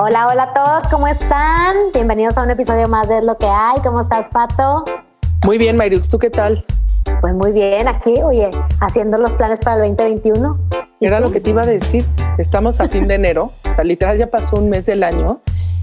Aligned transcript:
Hola, 0.00 0.28
hola 0.28 0.42
a 0.44 0.54
todos, 0.54 0.86
¿cómo 0.86 1.08
están? 1.08 1.74
Bienvenidos 1.92 2.38
a 2.38 2.44
un 2.44 2.50
episodio 2.52 2.86
más 2.86 3.08
de 3.08 3.18
Es 3.18 3.24
lo 3.24 3.36
que 3.36 3.46
hay. 3.46 3.80
¿Cómo 3.80 4.02
estás, 4.02 4.28
Pato? 4.28 4.84
Muy 5.44 5.58
bien, 5.58 5.74
Mayrux, 5.74 6.08
¿tú 6.08 6.20
qué 6.20 6.30
tal? 6.30 6.64
Pues 7.20 7.34
muy 7.34 7.50
bien, 7.50 7.88
aquí, 7.88 8.22
oye, 8.22 8.48
haciendo 8.78 9.18
los 9.18 9.32
planes 9.32 9.58
para 9.58 9.84
el 9.84 9.96
2021. 9.96 10.56
Era 11.00 11.18
lo 11.18 11.32
que 11.32 11.40
te 11.40 11.50
iba 11.50 11.62
a 11.62 11.66
decir. 11.66 12.06
Estamos 12.38 12.80
a 12.80 12.88
fin 12.88 13.08
de 13.08 13.14
enero, 13.14 13.52
o 13.68 13.74
sea, 13.74 13.82
literal 13.82 14.16
ya 14.16 14.30
pasó 14.30 14.58
un 14.58 14.68
mes 14.68 14.86
del 14.86 15.02
año 15.02 15.40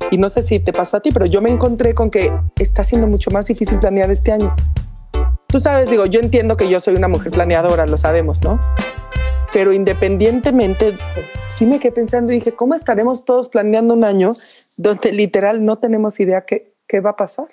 y 0.10 0.18
no 0.18 0.30
sé 0.30 0.44
si 0.44 0.62
te 0.62 0.72
pasó 0.72 0.96
a 0.96 1.00
ti, 1.02 1.12
pero 1.12 1.26
yo 1.26 1.42
me 1.42 1.50
encontré 1.50 1.94
con 1.94 2.10
que 2.10 2.32
está 2.58 2.86
siendo 2.86 3.08
mucho 3.08 3.32
más 3.32 3.48
difícil 3.48 3.80
planear 3.80 4.10
este 4.12 4.32
año. 4.32 4.56
Tú 5.48 5.60
sabes, 5.60 5.90
digo, 5.90 6.06
yo 6.06 6.22
entiendo 6.22 6.56
que 6.56 6.70
yo 6.70 6.80
soy 6.80 6.96
una 6.96 7.10
mujer 7.10 7.34
planeadora, 7.34 7.86
lo 7.86 7.98
sabemos, 7.98 8.42
¿no? 8.44 8.60
Pero 9.56 9.72
independientemente, 9.72 10.98
sí 11.48 11.66
me 11.66 11.80
quedé 11.80 11.94
pensando 11.94 12.30
y 12.30 12.36
dije, 12.36 12.54
¿cómo 12.54 12.76
estaremos 12.76 13.24
todos 13.24 13.48
planeando 13.48 13.94
un 13.94 14.04
año 14.04 14.34
donde 14.76 15.14
literal 15.14 15.64
no 15.64 15.78
tenemos 15.78 16.20
idea 16.20 16.42
qué, 16.42 16.76
qué 16.86 17.00
va 17.00 17.12
a 17.12 17.16
pasar? 17.16 17.48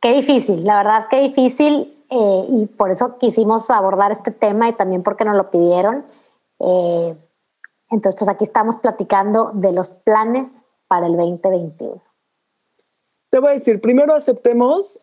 Qué 0.00 0.12
difícil, 0.12 0.64
la 0.64 0.78
verdad, 0.78 1.06
qué 1.08 1.20
difícil. 1.20 2.04
Eh, 2.10 2.46
y 2.48 2.66
por 2.66 2.90
eso 2.90 3.16
quisimos 3.18 3.70
abordar 3.70 4.10
este 4.10 4.32
tema 4.32 4.68
y 4.68 4.72
también 4.72 5.04
porque 5.04 5.24
nos 5.24 5.36
lo 5.36 5.52
pidieron. 5.52 6.04
Eh, 6.58 7.16
entonces, 7.90 8.18
pues 8.18 8.28
aquí 8.28 8.42
estamos 8.42 8.74
platicando 8.78 9.52
de 9.54 9.72
los 9.72 9.88
planes 9.88 10.62
para 10.88 11.06
el 11.06 11.12
2021. 11.12 12.02
Te 13.30 13.38
voy 13.38 13.50
a 13.50 13.52
decir, 13.52 13.80
primero 13.80 14.16
aceptemos 14.16 15.00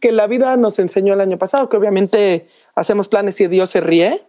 que 0.00 0.12
la 0.12 0.26
vida 0.26 0.56
nos 0.56 0.78
enseñó 0.78 1.14
el 1.14 1.20
año 1.20 1.38
pasado, 1.38 1.68
que 1.68 1.76
obviamente 1.76 2.48
hacemos 2.76 3.08
planes 3.08 3.40
y 3.40 3.48
Dios 3.48 3.70
se 3.70 3.80
ríe, 3.80 4.24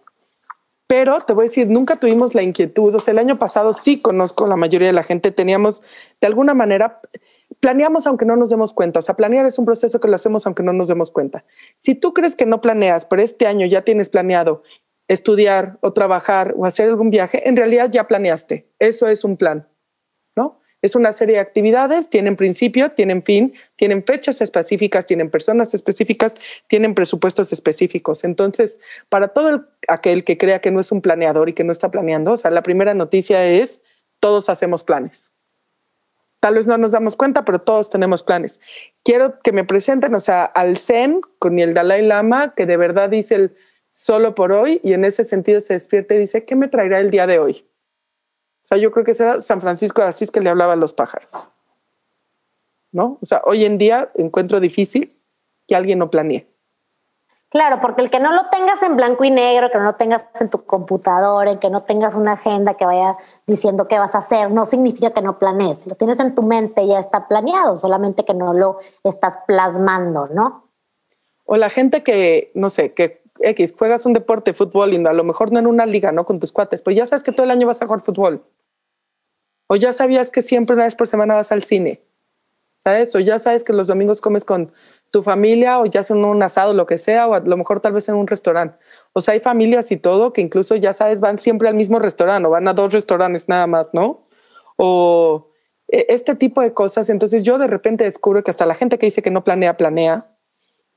pero 0.88 1.20
te 1.20 1.34
voy 1.34 1.44
a 1.44 1.50
decir, 1.50 1.68
nunca 1.68 2.00
tuvimos 2.00 2.34
la 2.34 2.42
inquietud, 2.42 2.96
o 2.96 3.00
sea, 3.00 3.12
el 3.12 3.20
año 3.20 3.38
pasado 3.38 3.73
sí 3.73 4.02
conozco 4.02 4.48
la 4.48 4.56
mayoría 4.56 4.88
de 4.88 4.94
la 4.94 5.04
gente, 5.04 5.32
teníamos 5.32 5.84
de 6.22 6.28
alguna 6.28 6.54
manera, 6.54 7.02
planeamos 7.59 8.08
aunque 8.08 8.25
no 8.25 8.38
nos 8.38 8.50
demos 8.50 8.73
cuenta, 8.73 9.00
o 9.00 9.02
sea, 9.02 9.16
planear 9.16 9.45
es 9.45 9.59
un 9.59 9.66
proceso 9.66 10.00
que 10.00 10.08
lo 10.08 10.16
hacemos 10.16 10.45
aunque 10.45 10.64
no 10.64 10.72
nos 10.72 10.88
demos 10.88 11.12
cuenta. 11.12 11.44
Si 11.78 11.94
tú 11.94 12.14
crees 12.14 12.38
que 12.38 12.45
no 12.45 12.62
planeas, 12.62 13.06
pero 13.06 13.22
este 13.22 13.48
año 13.48 13.68
ya 13.68 13.81
tienes 13.81 14.09
planeado 14.09 14.64
estudiar 15.09 15.78
o 15.81 15.92
trabajar 15.92 16.53
o 16.58 16.66
hacer 16.66 16.88
algún 16.88 17.09
viaje, 17.09 17.48
en 17.48 17.58
realidad 17.58 17.90
ya 17.92 18.08
planeaste, 18.08 18.70
eso 18.80 19.08
es 19.08 19.25
un 19.25 19.36
plan. 19.36 19.68
Es 20.88 20.96
una 20.96 21.12
serie 21.12 21.36
de 21.36 21.42
actividades, 21.42 22.10
tienen 22.10 22.38
principio, 22.38 22.92
tienen 22.92 23.22
fin, 23.22 23.54
tienen 23.76 24.06
fechas 24.06 24.40
específicas, 24.40 25.06
tienen 25.06 25.30
personas 25.30 25.74
específicas, 25.74 26.38
tienen 26.68 26.96
presupuestos 26.96 27.52
específicos. 27.52 28.24
Entonces, 28.24 28.80
para 29.10 29.28
todo 29.28 29.66
aquel 29.90 30.24
que 30.24 30.38
crea 30.38 30.62
que 30.62 30.72
no 30.72 30.80
es 30.80 30.94
un 30.94 31.02
planeador 31.02 31.50
y 31.50 31.54
que 31.54 31.66
no 31.66 31.74
está 31.74 31.92
planeando, 31.92 32.32
o 32.32 32.38
sea, 32.38 32.52
la 32.52 32.64
primera 32.64 32.94
noticia 32.94 33.46
es, 33.46 33.82
todos 34.22 34.48
hacemos 34.48 34.86
planes. 34.86 35.34
Tal 36.40 36.56
vez 36.56 36.68
no 36.68 36.78
nos 36.78 36.94
damos 36.94 37.18
cuenta, 37.18 37.44
pero 37.44 37.60
todos 37.60 37.90
tenemos 37.90 38.24
planes. 38.24 38.62
Quiero 39.04 39.40
que 39.40 39.52
me 39.52 39.66
presenten, 39.66 40.16
o 40.16 40.22
sea, 40.22 40.46
al 40.46 40.78
Zen 40.78 41.20
con 41.38 41.60
el 41.60 41.74
Dalai 41.74 42.02
Lama, 42.02 42.54
que 42.56 42.66
de 42.66 42.78
verdad 42.78 43.10
dice 43.10 43.36
el 43.36 43.56
solo 43.92 44.36
por 44.36 44.54
hoy 44.54 44.80
y 44.86 44.94
en 44.94 45.04
ese 45.04 45.26
sentido 45.26 45.60
se 45.60 45.74
despierta 45.74 46.16
y 46.16 46.20
dice, 46.20 46.46
¿qué 46.46 46.56
me 46.56 46.70
traerá 46.70 47.02
el 47.02 47.12
día 47.12 47.28
de 47.28 47.40
hoy? 47.40 47.66
O 48.68 48.76
sea, 48.76 48.78
yo 48.80 48.92
creo 48.92 49.06
que 49.06 49.14
era 49.18 49.40
San 49.40 49.62
Francisco 49.62 50.02
de 50.02 50.10
Asís 50.10 50.30
que 50.30 50.42
le 50.42 50.50
hablaba 50.50 50.73
a 50.73 50.76
los 50.76 50.94
pájaros. 50.94 51.50
¿No? 52.92 53.18
O 53.22 53.26
sea, 53.26 53.42
hoy 53.46 53.64
en 53.64 53.78
día 53.78 54.08
encuentro 54.16 54.59
difícil 54.59 55.18
que 55.66 55.78
alguien 55.78 56.00
no 56.00 56.09
planee. 56.09 56.50
Claro, 57.48 57.80
porque 57.80 58.02
el 58.02 58.09
que 58.09 58.20
no 58.20 58.34
lo 58.34 58.50
tengas 58.50 58.84
en 58.84 58.98
blanco 58.98 59.24
y 59.24 59.32
negro, 59.32 59.70
que 59.72 59.78
no 59.78 59.86
lo 59.86 59.94
tengas 59.94 60.28
en 60.42 60.50
tu 60.50 60.66
computadora, 60.66 61.58
que 61.62 61.70
no 61.70 61.84
tengas 61.84 62.16
una 62.16 62.34
agenda 62.34 62.74
que 62.74 62.86
vaya 62.86 63.16
diciendo 63.46 63.88
qué 63.88 64.00
vas 64.00 64.16
a 64.16 64.18
hacer, 64.18 64.52
no 64.52 64.66
significa 64.66 65.12
que 65.12 65.22
no 65.22 65.40
planees. 65.40 65.80
Si 65.80 65.90
lo 65.90 65.96
tienes 65.96 66.20
en 66.20 66.36
tu 66.36 66.44
mente, 66.44 66.86
ya 66.86 67.00
está 67.00 67.30
planeado, 67.30 67.78
solamente 67.78 68.26
que 68.26 68.34
no 68.34 68.52
lo 68.52 68.80
estás 69.02 69.40
plasmando, 69.48 70.28
¿no? 70.28 70.68
O 71.46 71.56
la 71.56 71.70
gente 71.70 72.03
que, 72.03 72.52
no 72.53 72.70
sé, 72.70 72.94
que 72.94 73.22
X, 73.40 73.75
juegas 73.80 74.06
un 74.06 74.12
deporte, 74.12 74.53
fútbol, 74.53 74.94
y 74.94 75.06
a 75.06 75.14
lo 75.14 75.24
mejor 75.24 75.53
no 75.53 75.59
en 75.59 75.68
una 75.68 75.86
liga, 75.86 76.12
¿no? 76.12 76.25
Con 76.25 76.41
tus 76.41 76.52
cuates, 76.52 76.81
pues 76.81 76.97
ya 76.97 77.06
sabes 77.06 77.24
que 77.24 77.31
todo 77.31 77.46
el 77.46 77.52
año 77.52 77.66
vas 77.66 77.81
a 77.81 77.86
jugar 77.86 78.02
fútbol. 78.02 78.44
O 79.67 79.75
ya 79.75 79.91
sabías 79.91 80.31
que 80.31 80.41
siempre 80.41 80.75
una 80.75 80.85
vez 80.85 80.95
por 80.95 81.07
semana 81.07 81.35
vas 81.35 81.51
al 81.51 81.63
cine, 81.63 82.01
¿sabes? 82.78 83.13
O 83.16 83.19
ya 83.19 83.38
sabes 83.38 83.63
que 83.63 83.73
los 83.73 83.88
domingos 83.88 84.22
comes 84.22 84.45
con 84.45 84.72
tu 85.11 85.23
familia 85.23 85.79
o 85.79 85.85
ya 85.85 86.03
son 86.03 86.23
un 86.25 86.41
asado, 86.41 86.73
lo 86.73 86.85
que 86.85 86.97
sea, 86.97 87.28
o 87.28 87.33
a 87.33 87.39
lo 87.39 87.57
mejor 87.57 87.79
tal 87.79 87.94
vez 87.94 88.07
en 88.09 88.16
un 88.16 88.28
restaurante. 88.28 88.78
O 89.13 89.22
sea, 89.22 89.33
hay 89.33 89.39
familias 89.39 89.91
y 89.91 89.97
todo 89.97 90.33
que 90.33 90.41
incluso 90.41 90.75
ya 90.75 90.94
sabes, 90.94 91.19
van 91.19 91.38
siempre 91.38 91.67
al 91.67 91.75
mismo 91.75 92.00
restaurante 92.00 92.47
o 92.47 92.51
van 92.51 92.67
a 92.67 92.73
dos 92.73 92.94
restaurantes 92.94 93.50
nada 93.50 93.67
más, 93.67 93.94
¿no? 93.94 94.28
O 94.78 95.50
e, 95.88 96.05
este 96.09 96.35
tipo 96.35 96.61
de 96.61 96.73
cosas. 96.73 97.09
Entonces 97.09 97.44
yo 97.44 97.57
de 97.57 97.67
repente 97.67 98.03
descubro 98.03 98.44
que 98.44 98.51
hasta 98.51 98.66
la 98.66 98.75
gente 98.75 98.97
que 98.97 99.07
dice 99.07 99.22
que 99.22 99.31
no 99.31 99.44
planea, 99.44 99.78
planea. 99.78 100.28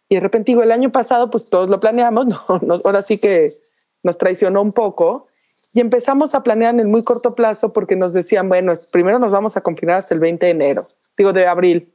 Y 0.09 0.17
de 0.17 0.21
repente 0.21 0.53
digo, 0.53 0.63
el 0.63 0.73
año 0.73 0.91
pasado 0.93 1.31
pues 1.31 1.49
todos 1.49 1.71
lo 1.71 1.81
planeamos, 1.81 2.27
no, 2.63 2.75
ahora 2.85 3.03
sí 3.03 3.19
que 3.19 3.55
nos 4.03 4.19
traicionó 4.19 4.63
un 4.63 4.73
poco 4.73 5.29
y 5.73 5.81
empezamos 5.81 6.35
a 6.35 6.43
planear 6.43 6.75
en 6.75 6.81
el 6.81 6.89
muy 6.89 7.05
corto 7.05 7.35
plazo 7.35 7.73
porque 7.73 7.97
nos 7.97 8.13
decían, 8.13 8.49
bueno, 8.49 8.73
primero 8.91 9.19
nos 9.19 9.33
vamos 9.33 9.57
a 9.57 9.61
confinar 9.61 9.97
hasta 9.97 10.15
el 10.15 10.21
20 10.21 10.47
de 10.47 10.53
enero, 10.53 10.87
digo, 11.17 11.33
de 11.33 11.47
abril, 11.47 11.95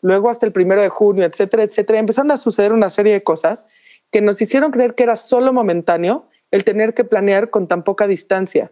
luego 0.00 0.30
hasta 0.30 0.46
el 0.46 0.52
primero 0.52 0.80
de 0.82 0.88
junio, 0.88 1.24
etcétera, 1.24 1.62
etcétera. 1.62 1.98
empezaron 1.98 2.30
a 2.30 2.36
suceder 2.36 2.72
una 2.72 2.90
serie 2.90 3.12
de 3.12 3.22
cosas 3.22 3.66
que 4.10 4.20
nos 4.20 4.40
hicieron 4.40 4.70
creer 4.70 4.94
que 4.94 5.02
era 5.02 5.16
solo 5.16 5.52
momentáneo 5.52 6.26
el 6.50 6.64
tener 6.64 6.94
que 6.94 7.04
planear 7.04 7.50
con 7.50 7.66
tan 7.66 7.82
poca 7.82 8.06
distancia. 8.06 8.70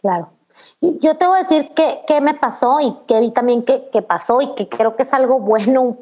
Claro. 0.00 0.30
Yo 0.80 1.16
te 1.16 1.26
voy 1.26 1.36
a 1.36 1.42
decir 1.42 1.72
qué, 1.74 2.20
me 2.20 2.34
pasó 2.34 2.80
y 2.80 2.96
qué 3.06 3.20
vi 3.20 3.30
también 3.30 3.62
que, 3.62 3.88
que 3.90 4.02
pasó 4.02 4.40
y 4.40 4.54
que 4.54 4.68
creo 4.68 4.96
que 4.96 5.02
es 5.02 5.14
algo 5.14 5.40
bueno 5.40 5.98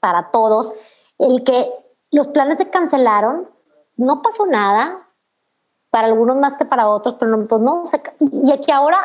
para 0.00 0.30
todos. 0.30 0.74
El 1.18 1.44
que 1.44 1.66
los 2.12 2.28
planes 2.28 2.58
se 2.58 2.68
cancelaron, 2.68 3.48
no 3.96 4.22
pasó 4.22 4.46
nada, 4.46 5.05
para 5.96 6.08
algunos 6.08 6.36
más 6.36 6.58
que 6.58 6.66
para 6.66 6.88
otros, 6.88 7.14
pero 7.18 7.34
no, 7.34 7.46
pues 7.46 7.62
no, 7.62 7.84
y 8.20 8.52
aquí 8.52 8.70
ahora 8.70 8.98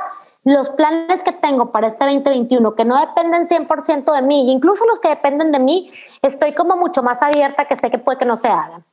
los 0.43 0.71
planes 0.71 1.23
que 1.23 1.31
tengo 1.31 1.71
para 1.71 1.87
este 1.87 2.03
2021, 2.03 2.75
que 2.75 2.83
no 2.83 2.99
dependen 2.99 3.47
100% 3.47 4.13
de 4.13 4.21
mí, 4.21 4.51
incluso 4.51 4.85
los 4.85 4.99
que 4.99 5.07
dependen 5.07 5.53
de 5.53 5.59
mí, 5.59 5.89
estoy 6.21 6.51
como 6.51 6.75
mucho 6.75 7.01
más 7.01 7.21
abierta 7.21 7.63
que 7.63 7.77
sé 7.77 7.89
que 7.89 7.97
puede 7.97 8.17
que 8.17 8.25
no 8.25 8.35
se 8.35 8.49
hagan. 8.49 8.83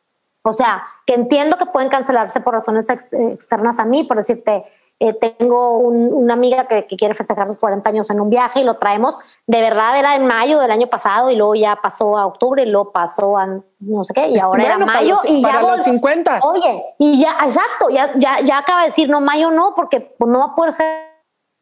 O 0.45 0.53
sea, 0.53 0.85
que 1.07 1.15
entiendo 1.15 1.57
que 1.57 1.67
pueden 1.67 1.89
cancelarse 1.89 2.41
por 2.41 2.55
razones 2.55 2.89
externas 2.89 3.81
a 3.81 3.85
mí, 3.85 4.05
por 4.05 4.17
decirte, 4.17 4.65
eh, 5.01 5.13
tengo 5.13 5.79
una 5.79 6.35
amiga 6.35 6.67
que, 6.67 6.87
quiere 6.87 7.15
festejar 7.15 7.47
sus 7.47 7.57
40 7.57 7.89
años 7.89 8.11
en 8.11 8.21
un 8.21 8.31
viaje 8.31 8.61
y 8.61 8.65
lo 8.65 8.79
traemos, 8.79 9.19
de 9.47 9.61
verdad 9.61 9.97
era 9.99 10.17
en 10.17 10.27
mayo 10.27 10.59
del 10.59 10.73
año 10.73 10.89
pasado 10.89 11.31
y 11.31 11.37
luego 11.37 11.55
ya 11.55 11.77
pasó 11.81 12.19
a 12.19 12.27
octubre 12.27 12.65
y 12.65 12.67
luego 12.67 12.91
pasó 12.91 13.39
a 13.39 13.47
no 13.47 14.03
sé 14.03 14.13
qué 14.13 14.29
y 14.29 14.39
ahora 14.39 14.65
era 14.65 14.79
mayo 14.79 15.19
y 15.25 15.41
para 15.41 15.63
ya 15.63 15.77
los 15.77 15.85
50. 15.85 16.41
Oye, 16.43 16.85
y 16.99 17.21
ya, 17.21 17.37
exacto, 17.45 17.91
ya, 17.91 18.13
ya, 18.17 18.41
ya 18.41 18.59
acaba 18.59 18.81
de 18.81 18.87
decir, 18.89 19.09
no, 19.09 19.21
mayo 19.21 19.53
no, 19.53 19.73
porque 19.77 20.01
pues, 20.01 20.29
no 20.29 20.41
va 20.41 20.47
a 20.47 20.55
poder 20.57 20.73
ser 20.73 21.09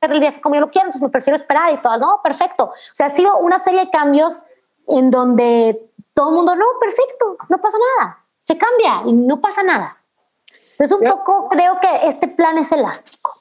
el 0.00 0.20
viaje 0.20 0.41
como 0.41 0.54
yo 0.54 0.62
lo 0.62 0.70
quiero, 0.70 0.86
entonces 0.86 1.03
me 1.03 1.10
prefiero 1.10 1.36
esperar 1.36 1.72
y 1.72 1.76
todo. 1.78 1.97
No, 1.98 2.20
perfecto. 2.22 2.64
O 2.64 2.72
sea, 2.92 3.06
ha 3.06 3.10
sido 3.10 3.38
una 3.38 3.58
serie 3.58 3.80
de 3.80 3.91
cambios 3.91 4.42
en 4.88 5.10
donde 5.10 5.91
todo 6.14 6.30
el 6.30 6.36
mundo, 6.36 6.54
no, 6.56 6.64
perfecto, 6.80 7.36
no 7.48 7.58
pasa 7.58 7.76
nada. 7.98 8.24
Se 8.42 8.56
cambia 8.56 9.03
y 9.04 9.12
no 9.12 9.41
pasa 9.41 9.62
nada. 9.62 9.98
Entonces, 10.78 10.98
un 10.98 11.06
poco 11.06 11.48
creo 11.48 11.81
que 11.81 12.09
este 12.09 12.28
plan 12.28 12.59
es 12.59 12.70
elástico. 12.70 13.41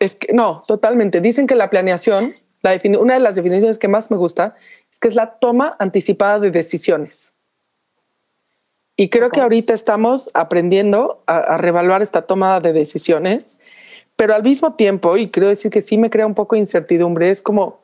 Es 0.00 0.16
que 0.16 0.32
no, 0.32 0.64
totalmente. 0.66 1.20
Dicen 1.20 1.46
que 1.46 1.54
la 1.54 1.70
planeación, 1.70 2.34
la 2.62 2.78
una 2.98 3.14
de 3.14 3.20
las 3.20 3.36
definiciones 3.36 3.78
que 3.78 3.86
más 3.86 4.10
me 4.10 4.16
gusta 4.16 4.56
es 4.90 4.98
que 4.98 5.06
es 5.06 5.14
la 5.14 5.38
toma 5.38 5.76
anticipada 5.78 6.40
de 6.40 6.50
decisiones. 6.50 7.32
Y 8.96 9.08
creo 9.08 9.30
que 9.30 9.40
ahorita 9.40 9.72
estamos 9.72 10.30
aprendiendo 10.34 11.22
a, 11.26 11.36
a 11.38 11.58
revaluar 11.58 12.02
esta 12.02 12.22
toma 12.22 12.58
de 12.60 12.72
decisiones, 12.72 13.56
pero 14.16 14.34
al 14.34 14.42
mismo 14.42 14.74
tiempo, 14.74 15.16
y 15.16 15.30
creo 15.30 15.48
decir 15.48 15.70
que 15.70 15.80
sí 15.80 15.96
me 15.96 16.10
crea 16.10 16.26
un 16.26 16.34
poco 16.34 16.56
de 16.56 16.60
incertidumbre, 16.60 17.30
es 17.30 17.42
como, 17.42 17.82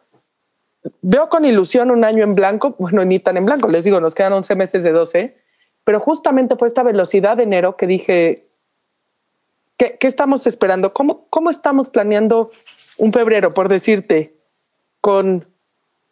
veo 1.03 1.29
con 1.29 1.45
ilusión 1.45 1.91
un 1.91 2.05
año 2.05 2.25
en 2.25 2.35
blanco, 2.35 2.75
bueno, 2.79 3.05
ni 3.05 3.19
tan 3.19 3.37
en 3.37 3.45
blanco, 3.45 3.69
les 3.69 3.85
digo, 3.85 4.01
nos 4.01 4.15
quedan 4.15 4.33
11 4.33 4.55
meses 4.55 4.83
de 4.83 4.93
12, 4.93 5.37
pero 5.85 5.99
justamente 5.99 6.57
fue 6.57 6.69
esta 6.69 6.83
velocidad 6.83 7.37
de 7.37 7.45
enero 7.45 7.77
que 7.77 7.87
dije, 7.87 8.50
¿Qué, 9.81 9.97
estamos 10.07 10.47
esperando? 10.47 10.93
¿Cómo, 10.93 11.27
¿Cómo 11.31 11.49
estamos 11.49 11.89
planeando 11.89 12.51
un 12.99 13.15
febrero, 13.15 13.55
por 13.55 13.71
decirte, 13.71 14.35
con 15.01 15.47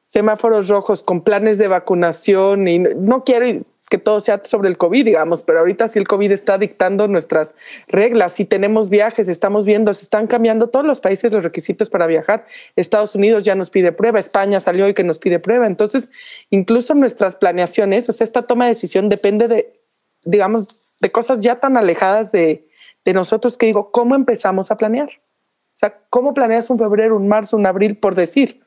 semáforos 0.06 0.68
rojos, 0.68 1.02
con 1.02 1.20
planes 1.20 1.58
de 1.58 1.68
vacunación? 1.68 2.66
Y 2.66 2.78
no, 2.78 3.24
quiero 3.24 3.66
que 3.90 3.98
todo 3.98 4.20
sea 4.20 4.40
sobre 4.42 4.70
el 4.70 4.78
COVID, 4.78 5.04
digamos, 5.04 5.42
pero 5.42 5.58
ahorita 5.58 5.86
sí 5.86 5.98
el 5.98 6.08
COVID 6.08 6.32
está 6.32 6.56
dictando 6.56 7.08
nuestras 7.08 7.56
reglas, 7.88 8.32
si 8.32 8.46
tenemos 8.46 8.88
viajes, 8.88 9.28
estamos 9.28 9.66
viendo, 9.66 9.92
se 9.92 10.04
están 10.04 10.26
cambiando 10.26 10.70
todos 10.70 10.86
los 10.86 11.00
países 11.00 11.30
los 11.30 11.44
requisitos 11.44 11.90
para 11.90 12.06
viajar. 12.06 12.46
Estados 12.74 13.14
Unidos 13.16 13.44
ya 13.44 13.54
nos 13.54 13.68
pide 13.68 13.92
prueba, 13.92 14.18
España 14.18 14.60
salió 14.60 14.86
hoy 14.86 14.94
que 14.94 15.04
nos 15.04 15.18
pide 15.18 15.40
prueba. 15.40 15.66
Entonces, 15.66 16.10
incluso 16.48 16.94
nuestras 16.94 17.36
planeaciones, 17.36 18.08
o 18.08 18.14
sea, 18.14 18.24
esta 18.24 18.46
toma 18.46 18.64
de 18.64 18.70
decisión 18.70 19.10
depende 19.10 19.46
de, 19.46 19.78
digamos, 20.24 20.66
de 21.00 21.12
cosas 21.12 21.42
ya 21.42 21.56
tan 21.60 21.76
alejadas 21.76 22.32
de, 22.32 22.67
de 23.08 23.14
nosotros 23.14 23.56
que 23.56 23.64
digo, 23.64 23.90
¿cómo 23.90 24.14
empezamos 24.14 24.70
a 24.70 24.76
planear? 24.76 25.08
O 25.08 25.72
sea, 25.72 25.98
¿cómo 26.10 26.34
planeas 26.34 26.68
un 26.68 26.78
febrero, 26.78 27.16
un 27.16 27.26
marzo, 27.26 27.56
un 27.56 27.64
abril, 27.64 27.96
por 27.96 28.14
decir? 28.14 28.62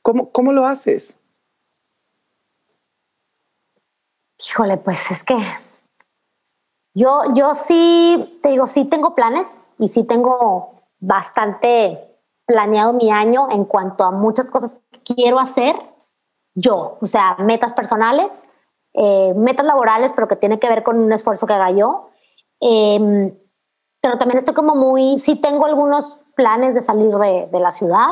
¿Cómo, 0.00 0.30
cómo 0.30 0.52
lo 0.52 0.64
haces? 0.64 1.18
Híjole, 4.48 4.76
pues 4.76 5.10
es 5.10 5.24
que 5.24 5.36
yo, 6.94 7.22
yo 7.34 7.52
sí, 7.54 8.38
te 8.42 8.50
digo, 8.50 8.68
sí 8.68 8.84
tengo 8.84 9.16
planes 9.16 9.64
y 9.80 9.88
sí 9.88 10.04
tengo 10.04 10.84
bastante 11.00 12.16
planeado 12.46 12.92
mi 12.92 13.10
año 13.10 13.48
en 13.50 13.64
cuanto 13.64 14.04
a 14.04 14.12
muchas 14.12 14.48
cosas 14.50 14.76
que 14.92 15.14
quiero 15.16 15.40
hacer 15.40 15.74
yo, 16.54 16.96
o 17.00 17.06
sea, 17.06 17.34
metas 17.40 17.72
personales, 17.72 18.46
eh, 18.94 19.34
metas 19.34 19.66
laborales, 19.66 20.12
pero 20.12 20.28
que 20.28 20.36
tiene 20.36 20.60
que 20.60 20.68
ver 20.68 20.84
con 20.84 21.00
un 21.00 21.12
esfuerzo 21.12 21.48
que 21.48 21.54
haga 21.54 21.72
yo. 21.72 22.09
Em, 22.60 23.34
pero 24.00 24.18
también 24.18 24.38
estoy 24.38 24.54
como 24.54 24.74
muy, 24.74 25.18
sí 25.18 25.36
tengo 25.36 25.66
algunos 25.66 26.20
planes 26.34 26.74
de 26.74 26.80
salir 26.80 27.14
de, 27.16 27.48
de 27.50 27.60
la 27.60 27.70
ciudad, 27.70 28.08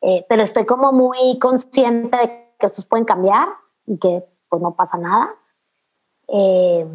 eh, 0.00 0.24
pero 0.28 0.42
estoy 0.42 0.64
como 0.64 0.92
muy 0.92 1.38
consciente 1.38 2.16
de 2.16 2.54
que 2.58 2.66
estos 2.66 2.86
pueden 2.86 3.04
cambiar 3.04 3.48
y 3.86 3.98
que 3.98 4.24
pues 4.48 4.62
no 4.62 4.74
pasa 4.74 4.96
nada. 4.98 5.34
Eh, 6.28 6.86